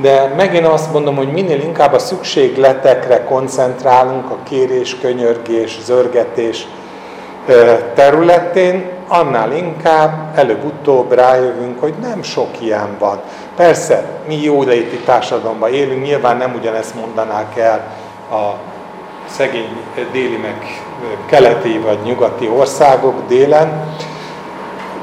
de 0.00 0.32
megint 0.36 0.66
azt 0.66 0.92
mondom, 0.92 1.16
hogy 1.16 1.32
minél 1.32 1.60
inkább 1.60 1.92
a 1.92 1.98
szükségletekre 1.98 3.24
koncentrálunk, 3.24 4.30
a 4.30 4.36
kérés, 4.48 4.96
könyörgés, 5.00 5.78
zörgetés 5.84 6.66
területén, 7.94 8.95
annál 9.08 9.52
inkább 9.52 10.38
előbb-utóbb 10.38 11.12
rájövünk, 11.12 11.80
hogy 11.80 11.94
nem 12.00 12.22
sok 12.22 12.48
ilyen 12.60 12.96
van. 12.98 13.20
Persze, 13.56 14.04
mi 14.26 14.42
jóléti 14.42 14.96
társadalomban 14.96 15.72
élünk, 15.72 16.04
nyilván 16.04 16.36
nem 16.36 16.54
ugyanezt 16.54 16.94
mondanák 16.94 17.56
el 17.56 17.90
a 18.30 18.54
szegény 19.28 19.76
déli 20.12 20.36
meg 20.36 20.82
keleti 21.26 21.78
vagy 21.78 21.98
nyugati 22.04 22.48
országok 22.48 23.26
délen, 23.28 23.94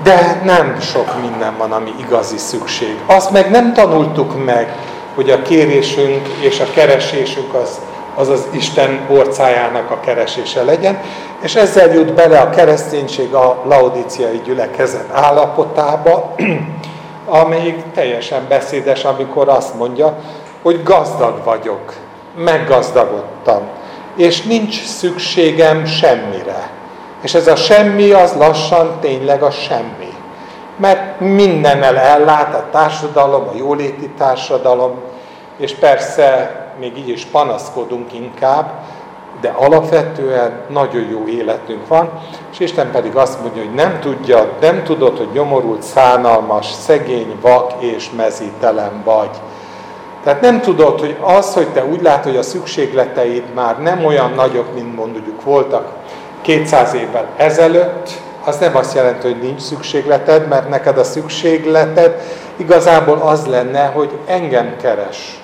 de 0.04 0.42
nem 0.44 0.80
sok 0.80 1.22
minden 1.22 1.58
van, 1.58 1.72
ami 1.72 1.94
igazi 2.00 2.38
szükség. 2.38 2.96
Azt 3.06 3.32
meg 3.32 3.52
nem 3.52 3.74
tanultuk 3.74 4.46
meg, 4.46 4.76
hogy 5.16 5.30
a 5.30 5.42
kérésünk 5.42 6.28
és 6.40 6.60
a 6.60 6.66
keresésünk 6.74 7.54
az 7.54 7.80
az 8.16 8.30
az 8.30 8.48
Isten 8.52 9.06
orcájának 9.10 9.92
a 9.92 10.00
keresése 10.00 10.64
legyen, 10.64 11.02
és 11.42 11.56
ezzel 11.56 11.94
jut 11.94 12.14
bele 12.14 12.40
a 12.40 12.50
kereszténység 12.50 13.34
a 13.34 13.62
laudiciai 13.66 14.42
gyülekezet 14.46 15.12
állapotába, 15.12 16.36
amelyik 17.42 17.84
teljesen 17.94 18.46
beszédes, 18.50 19.04
amikor 19.04 19.50
azt 19.50 19.76
mondja, 19.76 20.18
hogy 20.62 20.84
gazdag 20.84 21.44
vagyok, 21.44 21.94
meggazdagodtam, 22.38 23.62
és 24.16 24.42
nincs 24.42 24.86
szükségem 24.86 25.86
semmire. 25.86 26.70
És 27.22 27.34
ez 27.34 27.48
a 27.48 27.56
semmi 27.56 28.12
az 28.12 28.34
lassan 28.34 28.98
tényleg 29.02 29.44
a 29.44 29.52
semmi. 29.52 30.12
Mert 30.78 31.20
mindennel 31.20 31.98
ellát 31.98 32.56
a 32.56 32.66
társadalom, 32.72 33.48
a 33.48 33.58
jóléti 33.58 34.10
társadalom, 34.10 35.02
és 35.58 35.76
persze 35.76 36.58
még 36.80 36.98
így 36.98 37.10
is 37.10 37.26
panaszkodunk 37.26 38.14
inkább, 38.14 38.72
de 39.42 39.50
alapvetően 39.50 40.62
nagyon 40.70 41.08
jó 41.12 41.28
életünk 41.28 41.88
van, 41.88 42.10
és 42.52 42.60
Isten 42.60 42.92
pedig 42.92 43.16
azt 43.16 43.42
mondja, 43.42 43.62
hogy 43.62 43.74
nem 43.74 44.00
tudja, 44.00 44.50
nem 44.62 44.84
tudod, 44.84 45.18
hogy 45.18 45.30
nyomorult, 45.34 45.82
szánalmas, 45.82 46.66
szegény, 46.66 47.38
vak 47.42 47.74
és 47.80 48.10
mezítelen 48.16 49.02
vagy. 49.04 49.30
Tehát 50.24 50.42
nem 50.42 50.62
tudod, 50.62 51.00
hogy 51.00 51.18
az, 51.22 51.54
hogy 51.54 51.68
te 51.68 51.86
úgy 51.86 52.02
látod, 52.02 52.24
hogy 52.24 52.40
a 52.40 52.44
szükségleteid 52.44 53.44
már 53.54 53.82
nem 53.82 54.06
olyan 54.06 54.32
nagyok, 54.32 54.74
mint 54.74 54.96
mondjuk 54.96 55.44
voltak 55.44 55.92
200 56.42 56.94
évvel 56.94 57.28
ezelőtt, 57.38 58.10
az 58.46 58.58
nem 58.58 58.76
azt 58.76 58.96
jelenti, 58.96 59.28
hogy 59.28 59.42
nincs 59.42 59.62
szükségleted, 59.62 60.48
mert 60.48 60.70
neked 60.70 60.98
a 60.98 61.04
szükségleted 61.04 62.22
igazából 62.56 63.18
az 63.18 63.46
lenne, 63.46 63.86
hogy 63.86 64.12
engem 64.26 64.76
keres. 64.82 65.43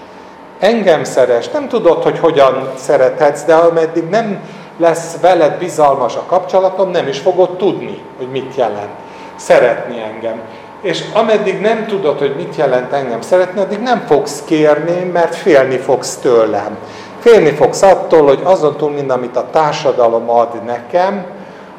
Engem 0.59 1.03
szeres. 1.03 1.49
Nem 1.49 1.67
tudod, 1.67 2.03
hogy 2.03 2.19
hogyan 2.19 2.69
szerethetsz, 2.75 3.43
de 3.43 3.53
ameddig 3.53 4.09
nem 4.09 4.39
lesz 4.77 5.17
veled 5.21 5.57
bizalmas 5.57 6.15
a 6.15 6.23
kapcsolatom, 6.27 6.89
nem 6.91 7.07
is 7.07 7.19
fogod 7.19 7.57
tudni, 7.57 8.01
hogy 8.17 8.27
mit 8.31 8.55
jelent 8.55 8.89
szeretni 9.35 10.01
engem. 10.01 10.41
És 10.81 11.03
ameddig 11.13 11.59
nem 11.59 11.85
tudod, 11.85 12.19
hogy 12.19 12.35
mit 12.35 12.55
jelent 12.55 12.91
engem 12.91 13.21
szeretni, 13.21 13.61
addig 13.61 13.79
nem 13.79 14.03
fogsz 14.07 14.43
kérni, 14.45 15.03
mert 15.13 15.35
félni 15.35 15.77
fogsz 15.77 16.15
tőlem. 16.15 16.77
Félni 17.19 17.51
fogsz 17.51 17.81
attól, 17.81 18.25
hogy 18.25 18.39
azon 18.43 18.77
túl 18.77 18.89
minden, 18.89 19.17
amit 19.17 19.37
a 19.37 19.49
társadalom 19.51 20.29
ad 20.29 20.63
nekem, 20.65 21.25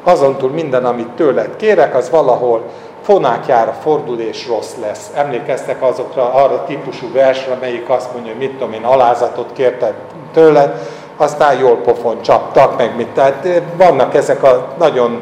azon 0.03 0.37
túl 0.37 0.49
minden, 0.49 0.85
amit 0.85 1.09
tőled 1.09 1.55
kérek, 1.55 1.95
az 1.95 2.09
valahol 2.09 2.63
fonákjára 3.01 3.71
fordul 3.71 4.19
és 4.19 4.47
rossz 4.47 4.73
lesz. 4.81 5.11
Emlékeztek 5.15 5.81
azokra 5.81 6.33
arra 6.33 6.63
típusú 6.63 7.11
versre, 7.13 7.57
melyik 7.59 7.89
azt 7.89 8.13
mondja, 8.13 8.31
hogy 8.31 8.41
mit 8.41 8.51
tudom 8.51 8.73
én, 8.73 8.83
alázatot 8.83 9.49
kérted 9.53 9.93
tőled, 10.33 10.87
aztán 11.17 11.59
jól 11.59 11.75
pofon 11.75 12.21
csaptak, 12.21 12.77
meg 12.77 12.95
mit. 12.95 13.07
Tehát 13.07 13.45
eh, 13.45 13.61
vannak 13.77 14.15
ezek 14.15 14.43
a 14.43 14.73
nagyon, 14.77 15.21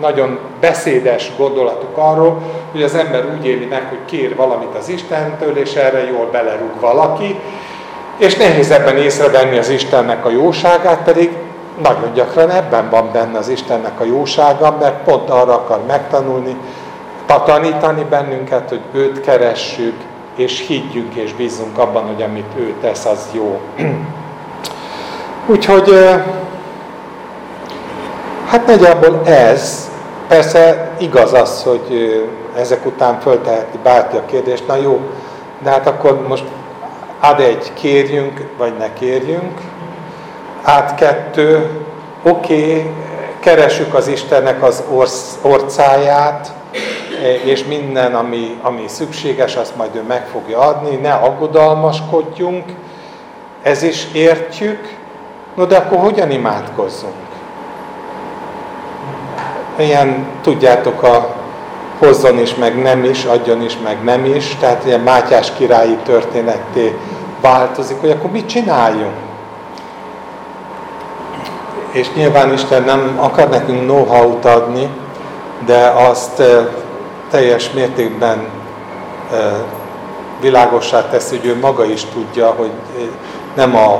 nagyon 0.00 0.38
beszédes 0.60 1.30
gondolatok 1.36 1.96
arról, 1.96 2.42
hogy 2.72 2.82
az 2.82 2.94
ember 2.94 3.24
úgy 3.38 3.46
éli 3.46 3.64
meg, 3.64 3.86
hogy 3.88 4.04
kér 4.04 4.36
valamit 4.36 4.74
az 4.78 4.88
Istentől, 4.88 5.56
és 5.56 5.74
erre 5.74 6.06
jól 6.06 6.28
belerúg 6.32 6.80
valaki, 6.80 7.40
és 8.16 8.36
nehéz 8.36 8.70
ebben 8.70 8.96
észrevenni 8.96 9.58
az 9.58 9.68
Istennek 9.68 10.24
a 10.24 10.30
jóságát, 10.30 11.02
pedig 11.04 11.36
nagyon 11.82 12.12
gyakran 12.14 12.50
ebben 12.50 12.90
van 12.90 13.10
benne 13.12 13.38
az 13.38 13.48
Istennek 13.48 14.00
a 14.00 14.04
jósága, 14.04 14.76
mert 14.80 15.04
pont 15.04 15.30
arra 15.30 15.54
akar 15.54 15.80
megtanulni, 15.86 16.56
tanítani 17.44 18.04
bennünket, 18.10 18.68
hogy 18.68 18.80
őt 18.92 19.20
keressük, 19.20 19.94
és 20.36 20.66
higgyünk 20.66 21.14
és 21.14 21.32
bízzunk 21.32 21.78
abban, 21.78 22.06
hogy 22.06 22.22
amit 22.22 22.52
ő 22.56 22.74
tesz, 22.80 23.04
az 23.04 23.28
jó. 23.32 23.60
Úgyhogy, 25.46 25.90
hát 28.46 28.66
nagyjából 28.66 29.20
ez, 29.24 29.90
persze 30.28 30.90
igaz 30.98 31.32
az, 31.32 31.62
hogy 31.62 32.14
ezek 32.56 32.86
után 32.86 33.20
fölteheti 33.20 33.78
bárki 33.82 34.16
a 34.16 34.24
kérdést, 34.26 34.66
na 34.66 34.76
jó, 34.76 35.00
de 35.62 35.70
hát 35.70 35.86
akkor 35.86 36.26
most 36.28 36.44
ad 37.20 37.40
egy 37.40 37.72
kérjünk, 37.74 38.46
vagy 38.58 38.72
ne 38.78 38.92
kérjünk, 38.92 39.60
át 40.64 40.94
kettő, 40.94 41.70
oké, 42.22 42.54
okay, 42.54 42.90
keresük 43.40 43.94
az 43.94 44.08
Istennek 44.08 44.62
az 44.62 44.82
orsz, 44.90 45.38
orcáját, 45.42 46.52
és 47.44 47.64
minden, 47.64 48.14
ami, 48.14 48.58
ami 48.62 48.82
szükséges, 48.86 49.56
azt 49.56 49.76
majd 49.76 49.94
ő 49.94 50.02
meg 50.08 50.26
fogja 50.26 50.58
adni, 50.58 50.96
ne 50.96 51.12
aggodalmaskodjunk, 51.12 52.64
ez 53.62 53.82
is 53.82 54.06
értjük, 54.12 54.96
no 55.54 55.64
de 55.64 55.76
akkor 55.76 55.98
hogyan 55.98 56.30
imádkozzunk? 56.30 57.14
Ilyen, 59.78 60.26
tudjátok, 60.42 61.02
a 61.02 61.34
hozzon 61.98 62.38
is, 62.38 62.54
meg 62.54 62.82
nem 62.82 63.04
is, 63.04 63.24
adjon 63.24 63.62
is, 63.62 63.78
meg 63.84 64.04
nem 64.04 64.24
is, 64.24 64.56
tehát 64.60 64.84
ilyen 64.86 65.00
Mátyás 65.00 65.52
királyi 65.52 65.96
történetté 66.04 66.98
változik, 67.40 68.00
hogy 68.00 68.10
akkor 68.10 68.30
mit 68.30 68.46
csináljunk? 68.46 69.33
És 71.94 72.12
nyilván 72.14 72.52
Isten 72.52 72.82
nem 72.82 73.14
akar 73.20 73.48
nekünk 73.48 73.80
know-how-t 73.80 74.44
adni, 74.44 74.88
de 75.66 75.92
azt 75.96 76.42
teljes 77.30 77.70
mértékben 77.70 78.46
világossá 80.40 81.08
teszi, 81.08 81.36
hogy 81.36 81.46
ő 81.46 81.58
maga 81.58 81.84
is 81.84 82.04
tudja, 82.04 82.50
hogy 82.50 82.70
nem 83.54 83.76
a, 83.76 83.92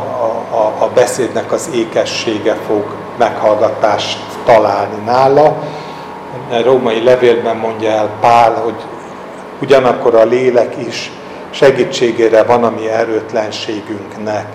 a, 0.50 0.72
a 0.78 0.90
beszédnek 0.94 1.52
az 1.52 1.70
ékessége 1.74 2.56
fog 2.66 2.84
meghallgatást 3.18 4.18
találni 4.44 5.04
nála. 5.04 5.56
A 6.50 6.62
római 6.64 7.02
levélben 7.02 7.56
mondja 7.56 7.90
el 7.90 8.08
Pál, 8.20 8.54
hogy 8.64 8.76
ugyanakkor 9.60 10.14
a 10.14 10.24
lélek 10.24 10.74
is 10.86 11.12
segítségére 11.50 12.42
van 12.42 12.64
a 12.64 12.70
mi 12.70 12.88
erőtlenségünknek 12.88 14.46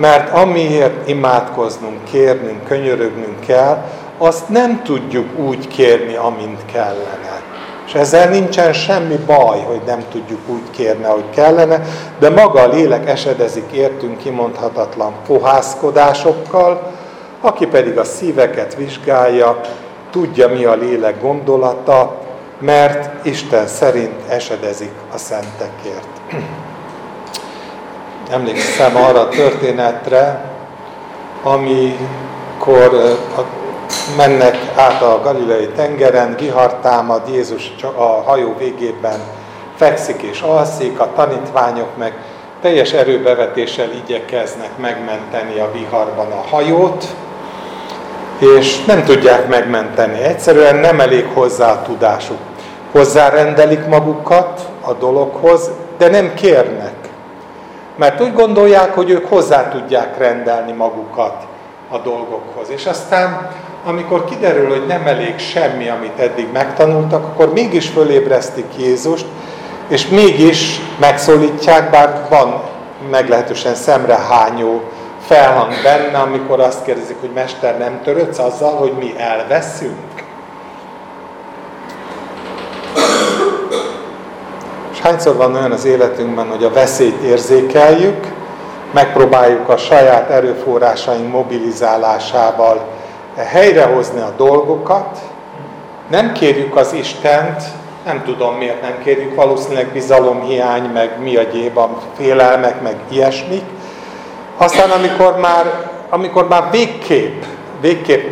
mert 0.00 0.32
amiért 0.32 1.08
imádkoznunk, 1.08 2.04
kérnünk, 2.10 2.64
könyörögnünk 2.64 3.40
kell, 3.46 3.84
azt 4.18 4.48
nem 4.48 4.82
tudjuk 4.82 5.38
úgy 5.38 5.68
kérni, 5.68 6.14
amint 6.16 6.64
kellene. 6.72 7.42
És 7.86 7.94
ezzel 7.94 8.28
nincsen 8.28 8.72
semmi 8.72 9.16
baj, 9.26 9.58
hogy 9.58 9.80
nem 9.86 10.02
tudjuk 10.10 10.40
úgy 10.46 10.70
kérni, 10.70 11.04
ahogy 11.04 11.30
kellene, 11.34 11.80
de 12.18 12.30
maga 12.30 12.60
a 12.60 12.68
lélek 12.68 13.08
esedezik 13.08 13.70
értünk 13.72 14.18
kimondhatatlan 14.18 15.12
fohászkodásokkal, 15.26 16.92
aki 17.40 17.66
pedig 17.66 17.98
a 17.98 18.04
szíveket 18.04 18.74
vizsgálja, 18.74 19.60
tudja, 20.10 20.48
mi 20.48 20.64
a 20.64 20.74
lélek 20.74 21.20
gondolata, 21.20 22.18
mert 22.58 23.26
Isten 23.26 23.66
szerint 23.66 24.28
esedezik 24.28 24.92
a 25.14 25.18
szentekért 25.18 26.08
emlékszem 28.30 28.96
arra 28.96 29.20
a 29.20 29.28
történetre, 29.28 30.44
amikor 31.42 33.18
mennek 34.16 34.56
át 34.76 35.02
a 35.02 35.20
Galilei 35.22 35.68
tengeren, 35.68 36.36
vihar 36.38 36.74
támad, 36.74 37.22
Jézus 37.32 37.74
a 37.96 38.02
hajó 38.02 38.54
végében 38.58 39.20
fekszik 39.76 40.22
és 40.22 40.40
alszik, 40.40 41.00
a 41.00 41.12
tanítványok 41.14 41.96
meg 41.96 42.12
teljes 42.60 42.92
erőbevetéssel 42.92 43.90
igyekeznek 43.92 44.70
megmenteni 44.76 45.58
a 45.58 45.70
viharban 45.72 46.32
a 46.32 46.44
hajót, 46.50 47.06
és 48.38 48.84
nem 48.84 49.04
tudják 49.04 49.48
megmenteni. 49.48 50.20
Egyszerűen 50.20 50.76
nem 50.76 51.00
elég 51.00 51.26
hozzá 51.34 51.72
a 51.72 51.82
tudásuk. 51.82 52.38
Hozzárendelik 52.92 53.86
magukat 53.86 54.68
a 54.80 54.92
dologhoz, 54.92 55.70
de 55.98 56.08
nem 56.08 56.34
kérnek. 56.34 56.99
Mert 58.00 58.20
úgy 58.20 58.34
gondolják, 58.34 58.94
hogy 58.94 59.10
ők 59.10 59.26
hozzá 59.26 59.68
tudják 59.68 60.18
rendelni 60.18 60.72
magukat 60.72 61.46
a 61.88 61.98
dolgokhoz. 61.98 62.70
És 62.70 62.86
aztán, 62.86 63.50
amikor 63.84 64.24
kiderül, 64.24 64.68
hogy 64.68 64.86
nem 64.86 65.06
elég 65.06 65.38
semmi, 65.38 65.88
amit 65.88 66.18
eddig 66.18 66.48
megtanultak, 66.52 67.24
akkor 67.24 67.52
mégis 67.52 67.88
fölébresztik 67.88 68.64
Jézust, 68.78 69.26
és 69.88 70.08
mégis 70.08 70.80
megszólítják, 71.00 71.90
bár 71.90 72.26
van 72.28 72.62
meglehetősen 73.10 73.74
szemrehányó 73.74 74.80
felhang 75.26 75.72
benne, 75.82 76.18
amikor 76.18 76.60
azt 76.60 76.84
kérdezik, 76.84 77.16
hogy 77.20 77.30
Mester, 77.34 77.78
nem 77.78 78.00
törődsz 78.02 78.38
azzal, 78.38 78.76
hogy 78.76 78.92
mi 78.98 79.14
elveszünk? 79.18 80.24
Hányszor 85.02 85.36
van 85.36 85.54
olyan 85.54 85.72
az 85.72 85.84
életünkben, 85.84 86.48
hogy 86.48 86.64
a 86.64 86.70
veszélyt 86.70 87.22
érzékeljük, 87.22 88.26
megpróbáljuk 88.92 89.68
a 89.68 89.76
saját 89.76 90.30
erőforrásaink 90.30 91.32
mobilizálásával 91.32 92.88
helyrehozni 93.36 94.20
a 94.20 94.32
dolgokat, 94.36 95.18
nem 96.10 96.32
kérjük 96.32 96.76
az 96.76 96.92
Istent, 96.92 97.62
nem 98.04 98.22
tudom 98.24 98.54
miért 98.54 98.82
nem 98.82 98.94
kérjük, 99.02 99.34
valószínűleg 99.34 99.86
bizalomhiány, 99.92 100.90
meg 100.92 101.22
mi 101.22 101.36
a 101.36 101.42
gyéb, 101.42 101.78
félelmek, 102.16 102.82
meg 102.82 102.96
ilyesmik. 103.08 103.64
Aztán 104.56 104.90
amikor 104.90 105.38
már, 105.38 105.90
amikor 106.10 106.48
már 106.48 106.68
végképp, 106.70 107.42
végképp 107.80 108.26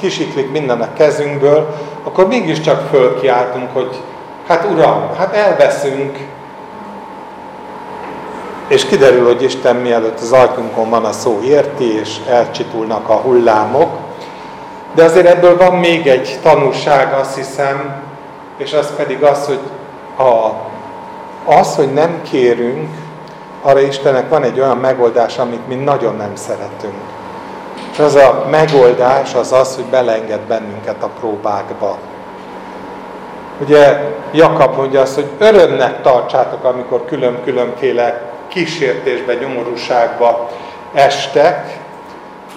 kisiklik 0.00 0.50
minden 0.50 0.80
a 0.80 0.92
kezünkből, 0.92 1.74
akkor 2.04 2.26
mégiscsak 2.26 2.88
fölkiáltunk, 2.90 3.68
hogy 3.72 4.00
hát 4.50 4.64
Uram, 4.70 5.10
hát 5.16 5.34
elveszünk. 5.34 6.18
És 8.68 8.84
kiderül, 8.84 9.24
hogy 9.24 9.42
Isten 9.42 9.76
mielőtt 9.76 10.20
az 10.20 10.32
ajkunkon 10.32 10.90
van 10.90 11.04
a 11.04 11.12
szó 11.12 11.40
érti, 11.42 11.98
és 11.98 12.16
elcsitulnak 12.28 13.08
a 13.08 13.14
hullámok. 13.14 13.90
De 14.94 15.04
azért 15.04 15.26
ebből 15.26 15.56
van 15.56 15.74
még 15.74 16.06
egy 16.06 16.38
tanulság, 16.42 17.12
azt 17.12 17.36
hiszem, 17.36 18.02
és 18.56 18.72
az 18.72 18.94
pedig 18.96 19.22
az, 19.22 19.46
hogy 19.46 19.60
a, 20.16 20.50
az, 21.52 21.74
hogy 21.74 21.92
nem 21.92 22.22
kérünk, 22.30 22.90
arra 23.62 23.80
Istennek 23.80 24.28
van 24.28 24.42
egy 24.42 24.60
olyan 24.60 24.78
megoldás, 24.78 25.38
amit 25.38 25.68
mi 25.68 25.74
nagyon 25.74 26.16
nem 26.16 26.32
szeretünk. 26.34 27.00
És 27.92 27.98
az 27.98 28.14
a 28.14 28.46
megoldás 28.50 29.34
az 29.34 29.52
az, 29.52 29.74
hogy 29.74 29.84
belenged 29.84 30.40
bennünket 30.40 31.02
a 31.02 31.10
próbákba. 31.20 31.98
Ugye 33.60 34.00
Jakab 34.32 34.76
mondja 34.76 35.00
azt, 35.00 35.14
hogy 35.14 35.28
örömnek 35.38 36.02
tartsátok, 36.02 36.64
amikor 36.64 37.04
külön-különféle 37.04 38.22
kísértésbe, 38.48 39.34
nyomorúságba 39.34 40.50
estek, 40.92 41.78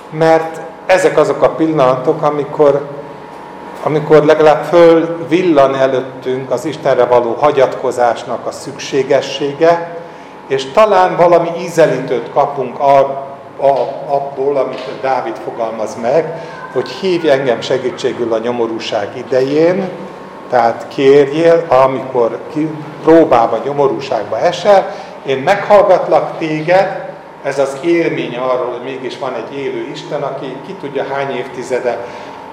mert 0.10 0.62
ezek 0.86 1.18
azok 1.18 1.44
a 1.44 1.50
pillanatok, 1.50 2.22
amikor, 2.22 2.88
amikor 3.84 4.26
legalább 4.26 4.64
föl 4.64 5.28
villan 5.28 5.76
előttünk 5.76 6.52
az 6.52 6.66
Istenre 6.66 7.06
való 7.06 7.34
hagyatkozásnak 7.34 8.46
a 8.46 8.52
szükségessége, 8.52 9.98
és 10.48 10.72
talán 10.72 11.16
valami 11.16 11.50
ízelítőt 11.60 12.30
kapunk 12.34 12.80
a, 12.80 12.98
a, 13.58 13.70
abból, 14.08 14.58
amit 14.58 15.00
Dávid 15.02 15.36
fogalmaz 15.36 15.98
meg, 16.02 16.42
hogy 16.74 16.90
hívj 16.90 17.30
engem 17.30 17.62
segítségül 17.62 18.34
a 18.34 18.38
nyomorúság 18.38 19.10
idején, 19.18 19.90
tehát 20.54 20.86
kérjél, 20.88 21.66
amikor 21.68 22.40
próbába, 23.04 23.60
nyomorúságba 23.66 24.40
esel, 24.40 24.96
én 25.26 25.38
meghallgatlak 25.38 26.38
téged, 26.38 27.06
ez 27.44 27.60
az 27.60 27.78
élmény 27.82 28.38
arról, 28.38 28.72
hogy 28.72 28.84
mégis 28.84 29.18
van 29.20 29.34
egy 29.34 29.58
élő 29.58 29.88
Isten, 29.92 30.22
aki 30.22 30.56
ki 30.66 30.74
tudja 30.74 31.06
hány 31.14 31.36
évtizede 31.36 31.98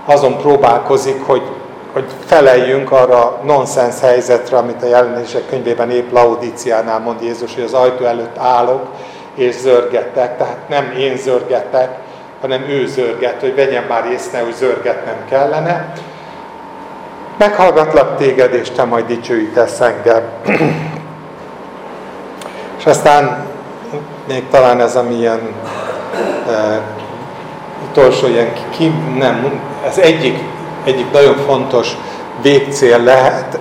azon 0.05 0.37
próbálkozik, 0.37 1.23
hogy, 1.27 1.43
hogy 1.93 2.05
feleljünk 2.27 2.93
arra 2.93 3.41
nonsens 3.45 4.01
helyzetre, 4.01 4.57
amit 4.57 4.83
a 4.83 4.87
jelenések 4.87 5.47
könyvében 5.49 5.91
épp 5.91 6.13
Laudíciánál 6.13 6.99
mond 6.99 7.23
Jézus, 7.23 7.55
hogy 7.55 7.65
az 7.65 7.75
ajtó 7.75 8.05
előtt 8.05 8.39
állok 8.39 8.87
és 9.35 9.55
zörgetek, 9.55 10.37
tehát 10.37 10.69
nem 10.69 10.95
én 10.99 11.17
zörgetek, 11.17 11.99
hanem 12.41 12.63
ő 12.69 12.87
zörget, 12.87 13.41
hogy 13.41 13.55
vegyen 13.55 13.85
már 13.89 14.11
észre, 14.13 14.41
hogy 14.41 14.55
zörgetnem 14.55 15.25
kellene. 15.29 15.93
Meghallgatlak 17.41 18.17
téged, 18.17 18.55
és 18.55 18.71
te 18.71 18.85
majd 18.85 19.07
dicsőítesz 19.07 19.81
engem. 19.81 20.23
és 22.79 22.87
aztán 22.87 23.47
még 24.29 24.43
talán 24.51 24.81
ez 24.81 24.97
a 24.97 25.03
milyen 25.03 25.41
e, 26.49 26.81
utolsó 27.89 28.27
ilyen 28.27 28.53
ki, 28.71 28.93
nem, 29.19 29.61
ez 29.87 29.99
egyik, 29.99 30.39
egyik 30.85 31.13
nagyon 31.13 31.37
fontos 31.37 31.97
végcél 32.43 33.03
lehet, 33.03 33.59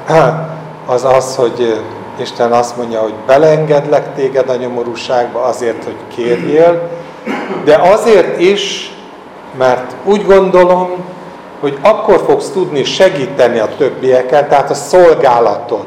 az 0.86 1.06
az, 1.06 1.36
hogy 1.36 1.82
Isten 2.22 2.52
azt 2.52 2.78
mondja, 2.78 3.00
hogy 3.00 3.14
belengedlek 3.26 4.14
téged 4.16 4.50
a 4.50 4.56
nyomorúságba 4.56 5.44
azért, 5.44 5.84
hogy 5.84 5.98
kérjél, 6.16 6.90
de 7.64 7.76
azért 7.76 8.40
is, 8.40 8.94
mert 9.58 9.96
úgy 10.04 10.26
gondolom, 10.26 10.90
hogy 11.60 11.78
akkor 11.82 12.24
fogsz 12.26 12.50
tudni 12.50 12.84
segíteni 12.84 13.60
a 13.60 13.70
többieket, 13.78 14.50
tehát 14.50 14.70
a 14.70 14.74
szolgálatod, 14.74 15.86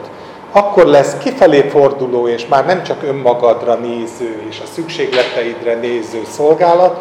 akkor 0.53 0.87
lesz 0.87 1.17
kifelé 1.19 1.61
forduló, 1.61 2.29
és 2.29 2.47
már 2.47 2.67
nem 2.67 2.83
csak 2.83 3.03
önmagadra 3.03 3.75
néző, 3.75 4.43
és 4.49 4.61
a 4.61 4.67
szükségleteidre 4.73 5.75
néző 5.75 6.23
szolgálat, 6.31 7.01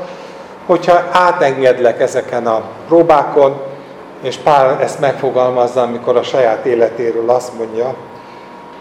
hogyha 0.66 1.04
átengedlek 1.12 2.00
ezeken 2.00 2.48
a 2.48 2.64
próbákon, 2.88 3.62
és 4.22 4.36
Pál 4.36 4.80
ezt 4.82 5.00
megfogalmazza, 5.00 5.82
amikor 5.82 6.18
a 6.18 6.24
saját 6.24 6.66
életéről 6.66 7.30
azt 7.30 7.58
mondja, 7.58 7.96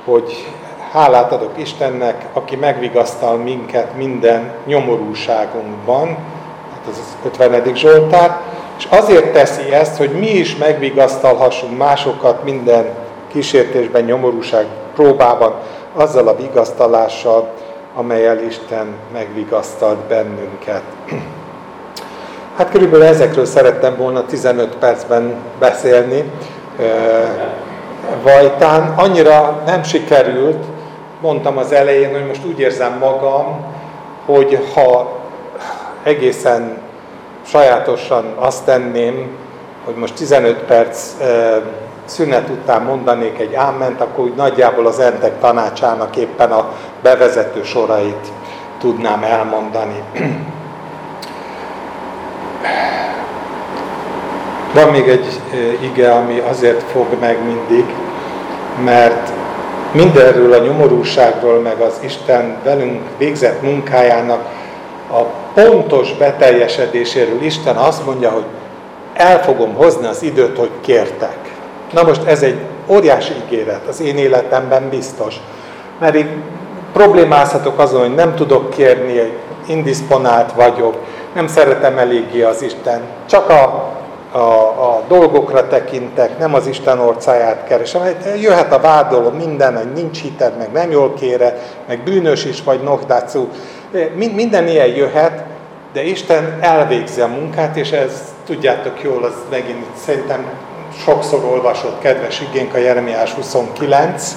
hogy 0.05 0.47
hálát 0.93 1.33
adok 1.33 1.53
Istennek, 1.57 2.27
aki 2.33 2.57
megvigasztal 2.57 3.37
minket 3.37 3.97
minden 3.97 4.53
nyomorúságunkban, 4.67 6.09
hát 6.73 6.83
ez 6.91 6.99
az 6.99 7.31
50. 7.41 7.75
Zsoltár, 7.75 8.41
és 8.81 8.87
azért 8.89 9.33
teszi 9.33 9.73
ezt, 9.73 9.97
hogy 9.97 10.11
mi 10.11 10.31
is 10.31 10.57
megvigasztalhassunk 10.57 11.77
másokat 11.79 12.45
minden 12.45 12.85
kísértésben, 13.33 14.05
nyomorúság 14.05 14.67
próbában, 14.95 15.55
azzal 15.95 16.29
a 16.29 16.37
vigasztalással, 16.37 17.51
amelyel 17.95 18.43
Isten 18.43 18.95
megvigasztalt 19.13 19.99
bennünket. 19.99 20.83
Hát 22.57 22.71
körülbelül 22.71 23.07
ezekről 23.07 23.45
szerettem 23.45 23.97
volna 23.97 24.27
15 24.27 24.77
percben 24.77 25.35
beszélni. 25.59 26.31
Vajtán 28.23 28.95
annyira 28.97 29.63
nem 29.67 29.83
sikerült, 29.83 30.65
mondtam 31.21 31.57
az 31.57 31.73
elején, 31.73 32.13
hogy 32.13 32.27
most 32.27 32.45
úgy 32.45 32.61
érzem 32.61 32.99
magam, 32.99 33.65
hogy 34.27 34.69
ha 34.75 35.19
egészen 36.03 36.89
sajátosan 37.47 38.25
azt 38.39 38.65
tenném, 38.65 39.29
hogy 39.85 39.95
most 39.95 40.15
15 40.15 40.59
perc 40.59 41.13
szünet 42.05 42.49
után 42.49 42.83
mondanék 42.83 43.39
egy 43.39 43.55
áment, 43.55 44.01
akkor 44.01 44.25
úgy 44.25 44.35
nagyjából 44.35 44.87
az 44.87 44.99
entek 44.99 45.41
tanácsának 45.41 46.17
éppen 46.17 46.53
a 46.53 46.73
bevezető 47.03 47.63
sorait 47.63 48.27
tudnám 48.79 49.23
elmondani. 49.23 50.03
Van 54.75 54.89
még 54.89 55.09
egy 55.09 55.41
ige, 55.81 56.13
ami 56.13 56.39
azért 56.39 56.83
fog 56.83 57.07
meg 57.21 57.45
mindig, 57.45 57.85
mert 58.85 59.33
mindenről 59.93 60.53
a 60.53 60.59
nyomorúságról, 60.59 61.61
meg 61.61 61.81
az 61.81 61.99
Isten 62.01 62.57
velünk 62.65 63.03
végzett 63.19 63.63
munkájának 63.63 64.45
a 65.13 65.23
pontos 65.55 66.13
beteljesedéséről 66.13 67.43
Isten 67.43 67.77
azt 67.77 68.07
mondja, 68.07 68.31
hogy 68.31 68.45
el 69.15 69.43
fogom 69.43 69.75
hozni 69.75 70.07
az 70.07 70.23
időt, 70.23 70.59
hogy 70.59 70.71
kértek. 70.81 71.37
Na 71.93 72.03
most 72.03 72.25
ez 72.25 72.43
egy 72.43 72.59
óriási 72.87 73.33
ígéret, 73.47 73.87
az 73.89 74.01
én 74.01 74.17
életemben 74.17 74.89
biztos. 74.89 75.37
Mert 75.99 76.17
így 76.17 76.31
problémázhatok 76.93 77.79
azon, 77.79 78.01
hogy 78.01 78.15
nem 78.15 78.35
tudok 78.35 78.71
kérni, 78.71 79.33
indisponált 79.67 80.53
vagyok, 80.53 80.97
nem 81.35 81.47
szeretem 81.47 81.99
eléggé 81.99 82.43
az 82.43 82.63
Isten, 82.63 83.01
csak 83.27 83.49
a, 83.49 83.91
a, 84.33 84.39
a 84.39 85.03
dolgokra 85.09 85.69
tekintek, 85.69 86.39
nem 86.39 86.55
az 86.55 86.67
Isten 86.67 86.99
orcáját 86.99 87.65
keresem. 87.65 88.03
Jöhet 88.41 88.73
a 88.73 88.81
vádoló 88.81 89.31
minden, 89.31 89.77
hogy 89.77 89.93
nincs 89.93 90.21
hited, 90.21 90.57
meg 90.57 90.73
nem 90.73 90.91
jól 90.91 91.15
kére, 91.15 91.59
meg 91.87 92.03
bűnös 92.03 92.45
is 92.45 92.63
vagy, 92.63 92.83
nokdácú. 92.83 93.49
Minden 94.15 94.69
ilyen 94.69 94.87
jöhet, 94.87 95.45
de 95.93 96.03
Isten 96.05 96.59
elvégzi 96.61 97.21
a 97.21 97.27
munkát, 97.27 97.77
és 97.77 97.91
ez 97.91 98.35
tudjátok 98.47 99.03
jól, 99.03 99.25
az 99.25 99.35
megint 99.51 99.87
szerintem 100.05 100.45
sokszor 101.05 101.45
olvasott 101.45 102.01
kedves 102.01 102.41
igénk 102.41 102.75
a 102.75 102.79
Jeremiás 102.79 103.33
29, 103.33 104.37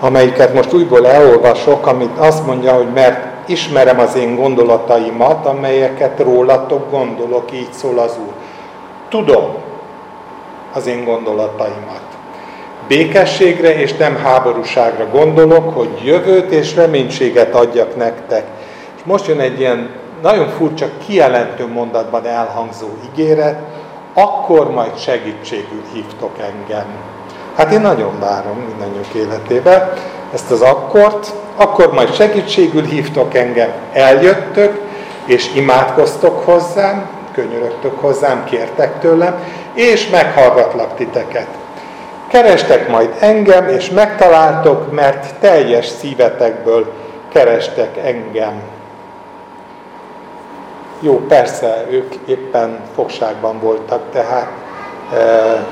amelyiket 0.00 0.54
most 0.54 0.72
újból 0.72 1.06
elolvasok, 1.06 1.86
amit 1.86 2.18
azt 2.18 2.46
mondja, 2.46 2.72
hogy 2.72 2.92
mert 2.94 3.48
ismerem 3.48 3.98
az 3.98 4.16
én 4.16 4.34
gondolataimat, 4.34 5.46
amelyeket 5.46 6.20
rólatok 6.20 6.90
gondolok, 6.90 7.52
így 7.52 7.72
szól 7.72 7.98
az 7.98 8.16
Úr. 8.26 8.32
Tudom 9.08 9.54
az 10.72 10.86
én 10.86 11.04
gondolataimat. 11.04 12.02
Békességre 12.88 13.80
és 13.80 13.96
nem 13.96 14.16
háborúságra 14.16 15.06
gondolok, 15.10 15.74
hogy 15.74 16.00
jövőt 16.04 16.50
és 16.50 16.74
reménységet 16.74 17.54
adjak 17.54 17.96
nektek. 17.96 18.44
És 19.02 19.08
most 19.08 19.26
jön 19.26 19.40
egy 19.40 19.60
ilyen 19.60 19.90
nagyon 20.22 20.48
furcsa 20.48 20.86
kijelentő 21.06 21.66
mondatban 21.66 22.26
elhangzó 22.26 22.86
ígéret, 23.10 23.58
akkor 24.14 24.70
majd 24.70 24.98
segítségül 24.98 25.82
hívtok 25.92 26.38
engem. 26.38 26.84
Hát 27.56 27.72
én 27.72 27.80
nagyon 27.80 28.18
várom 28.20 28.58
mindannyiunk 28.58 29.12
életébe, 29.14 29.92
ezt 30.32 30.50
az 30.50 30.60
akkort, 30.60 31.32
akkor 31.56 31.92
majd 31.92 32.14
segítségül 32.14 32.84
hívtok 32.84 33.34
engem, 33.34 33.70
eljöttök, 33.92 34.80
és 35.24 35.54
imádkoztok 35.54 36.44
hozzám, 36.44 37.08
könyörögtök 37.32 38.00
hozzám, 38.00 38.44
kértek 38.44 39.00
tőlem, 39.00 39.34
és 39.74 40.08
meghallgatlak 40.08 40.94
titeket. 40.96 41.48
Kerestek 42.28 42.88
majd 42.88 43.14
engem, 43.20 43.68
és 43.68 43.90
megtaláltok, 43.90 44.92
mert 44.92 45.34
teljes 45.40 45.86
szívetekből 45.86 46.92
kerestek 47.32 47.96
engem. 47.96 48.71
Jó, 51.04 51.20
persze, 51.28 51.86
ők 51.90 52.14
éppen 52.26 52.80
fogságban 52.94 53.60
voltak, 53.60 54.00
tehát 54.12 54.50
e, 55.12 55.66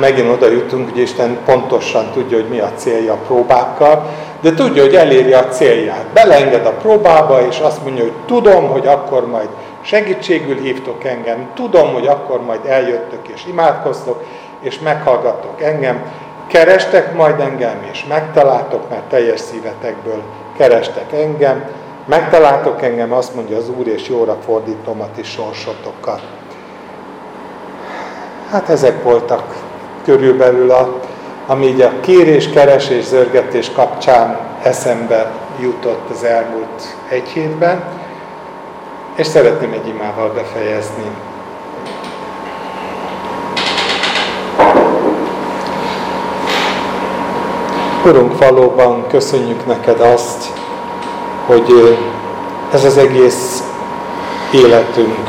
megint 0.00 0.30
oda 0.30 0.50
jutunk, 0.50 0.90
hogy 0.90 0.98
Isten 0.98 1.38
pontosan 1.44 2.10
tudja, 2.12 2.36
hogy 2.36 2.48
mi 2.48 2.58
a 2.58 2.72
célja 2.74 3.12
a 3.12 3.18
próbákkal, 3.26 4.10
de 4.40 4.54
tudja, 4.54 4.82
hogy 4.82 4.94
eléri 4.94 5.32
a 5.32 5.48
célját. 5.48 6.04
Beleenged 6.12 6.66
a 6.66 6.70
próbába, 6.70 7.46
és 7.46 7.58
azt 7.58 7.84
mondja, 7.84 8.02
hogy 8.02 8.12
tudom, 8.26 8.68
hogy 8.68 8.86
akkor 8.86 9.26
majd 9.26 9.48
segítségül 9.80 10.60
hívtok 10.60 11.04
engem, 11.04 11.50
tudom, 11.54 11.92
hogy 11.92 12.06
akkor 12.06 12.42
majd 12.42 12.60
eljöttök 12.66 13.28
és 13.28 13.42
imádkoztok, 13.48 14.24
és 14.60 14.78
meghallgattok 14.78 15.62
engem, 15.62 16.02
kerestek 16.46 17.14
majd 17.14 17.40
engem, 17.40 17.86
és 17.92 18.04
megtaláltok, 18.08 18.90
mert 18.90 19.02
teljes 19.02 19.40
szívetekből 19.40 20.22
kerestek 20.56 21.12
engem, 21.12 21.64
megtaláltok 22.06 22.82
engem, 22.82 23.12
azt 23.12 23.34
mondja 23.34 23.56
az 23.56 23.68
Úr, 23.78 23.86
és 23.86 24.08
jóra 24.08 24.36
fordítom 24.44 25.00
a 25.00 25.06
ti 25.14 25.22
sorsotokat. 25.22 26.22
Hát 28.50 28.68
ezek 28.68 29.02
voltak 29.02 29.54
körülbelül, 30.04 30.70
a, 30.70 31.00
ami 31.46 31.66
így 31.66 31.80
a 31.80 32.00
kérés, 32.00 32.48
keresés, 32.50 33.04
zörgetés 33.04 33.72
kapcsán 33.72 34.38
eszembe 34.62 35.30
jutott 35.60 36.10
az 36.10 36.24
elmúlt 36.24 36.96
egy 37.08 37.28
hétben, 37.28 37.84
és 39.14 39.26
szeretném 39.26 39.72
egy 39.72 39.88
imával 39.88 40.30
befejezni. 40.30 41.10
Urunk, 48.04 48.38
valóban 48.38 49.06
köszönjük 49.08 49.66
neked 49.66 50.00
azt, 50.00 50.52
hogy 51.46 51.98
ez 52.72 52.84
az 52.84 52.96
egész 52.96 53.62
életünk 54.52 55.28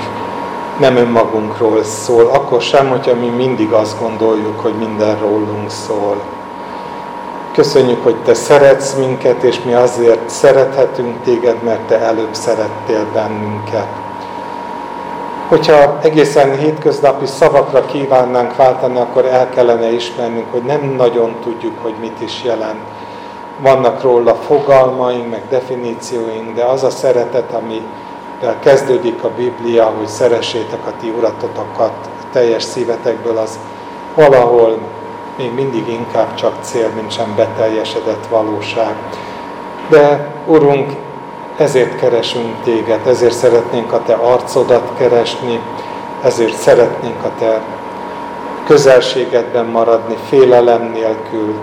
nem 0.80 0.96
önmagunkról 0.96 1.84
szól, 1.84 2.30
akkor 2.34 2.62
sem, 2.62 2.90
hogyha 2.90 3.16
mi 3.16 3.28
mindig 3.28 3.72
azt 3.72 4.00
gondoljuk, 4.00 4.60
hogy 4.60 4.74
minden 4.74 5.20
rólunk 5.20 5.70
szól. 5.70 6.16
Köszönjük, 7.54 8.04
hogy 8.04 8.16
Te 8.16 8.34
szeretsz 8.34 8.94
minket, 8.94 9.44
és 9.44 9.62
mi 9.64 9.74
azért 9.74 10.30
szerethetünk 10.30 11.24
Téged, 11.24 11.64
mert 11.64 11.80
Te 11.80 12.00
előbb 12.00 12.34
szerettél 12.34 13.06
bennünket. 13.14 13.88
Hogyha 15.48 16.00
egészen 16.02 16.58
hétköznapi 16.58 17.26
szavakra 17.26 17.86
kívánnánk 17.86 18.56
váltani, 18.56 19.00
akkor 19.00 19.26
el 19.26 19.50
kellene 19.50 19.92
ismernünk, 19.92 20.52
hogy 20.52 20.64
nem 20.64 20.94
nagyon 20.98 21.36
tudjuk, 21.44 21.74
hogy 21.82 21.94
mit 22.02 22.22
is 22.22 22.44
jelent. 22.44 22.97
Vannak 23.62 24.02
róla 24.02 24.36
fogalmaink, 24.36 25.30
meg 25.30 25.42
definícióink, 25.50 26.56
de 26.56 26.64
az 26.64 26.84
a 26.84 26.90
szeretet, 26.90 27.52
amivel 27.54 28.60
kezdődik 28.60 29.24
a 29.24 29.30
Biblia, 29.30 29.86
hogy 29.86 30.08
szeressétek 30.08 30.86
a 30.86 30.92
ti 31.00 31.10
uratotokat 31.10 32.10
teljes 32.32 32.64
szívetekből, 32.64 33.38
az 33.38 33.60
valahol 34.16 34.78
még 35.38 35.54
mindig 35.54 35.88
inkább 35.88 36.36
csak 36.36 36.54
cél, 36.62 36.90
mint 36.96 37.12
sem 37.12 37.34
beteljesedett 37.36 38.28
valóság. 38.30 38.96
De 39.90 40.28
Urunk, 40.46 40.92
ezért 41.58 42.00
keresünk 42.00 42.64
téged, 42.64 43.08
ezért 43.08 43.34
szeretnénk 43.34 43.94
a 43.94 44.02
te 44.06 44.14
arcodat 44.14 44.92
keresni, 44.98 45.60
ezért 46.24 46.56
szeretnénk 46.56 47.24
a 47.24 47.32
te 47.40 47.62
közelségedben 48.66 49.66
maradni, 49.66 50.16
félelem 50.30 50.92
nélkül, 50.94 51.54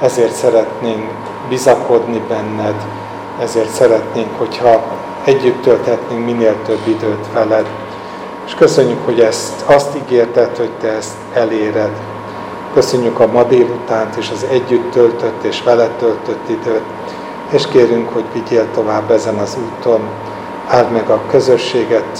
ezért 0.00 0.32
szeretnénk 0.32 1.10
bizakodni 1.48 2.22
benned, 2.28 2.74
ezért 3.40 3.70
szeretnénk, 3.70 4.38
hogyha 4.38 4.84
együtt 5.24 5.62
tölthetnénk 5.62 6.24
minél 6.24 6.54
több 6.66 6.86
időt 6.86 7.26
veled. 7.32 7.66
És 8.46 8.54
köszönjük, 8.54 9.04
hogy 9.04 9.20
ezt 9.20 9.62
azt 9.66 9.96
ígérted, 9.96 10.56
hogy 10.56 10.70
te 10.80 10.88
ezt 10.88 11.14
eléred. 11.32 11.92
Köszönjük 12.72 13.20
a 13.20 13.26
ma 13.26 13.42
délutánt 13.42 14.16
és 14.16 14.30
az 14.30 14.46
együtt 14.50 14.90
töltött 14.90 15.44
és 15.44 15.62
veled 15.62 15.90
töltött 15.90 16.48
időt 16.48 16.82
és 17.50 17.66
kérünk, 17.66 18.08
hogy 18.08 18.24
vigyél 18.32 18.66
tovább 18.74 19.10
ezen 19.10 19.36
az 19.38 19.56
úton, 19.66 20.00
áld 20.68 20.90
meg 20.90 21.10
a 21.10 21.20
közösséget, 21.30 22.18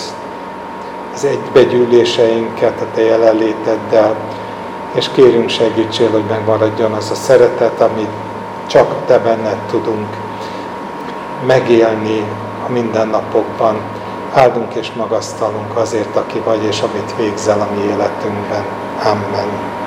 az 1.15 1.25
egybegyűléseinket 1.25 2.81
a 2.81 2.85
Te 2.95 3.03
jelenléteddel, 3.03 4.15
és 4.93 5.09
kérünk 5.15 5.49
segítsél, 5.49 6.11
hogy 6.11 6.25
megmaradjon 6.29 6.93
az 6.93 7.11
a 7.11 7.15
szeretet, 7.15 7.81
amit 7.81 8.11
csak 8.67 9.07
Te 9.07 9.19
benned 9.19 9.59
tudunk 9.71 10.17
megélni 11.47 12.25
a 12.67 12.73
mindennapokban. 12.73 13.77
Áldunk 14.33 14.75
és 14.75 14.93
magasztalunk 14.93 15.77
azért, 15.77 16.17
aki 16.17 16.39
vagy, 16.39 16.65
és 16.65 16.81
amit 16.81 17.17
végzel 17.17 17.61
a 17.61 17.69
mi 17.75 17.81
életünkben. 17.81 18.65
Amen. 19.05 19.84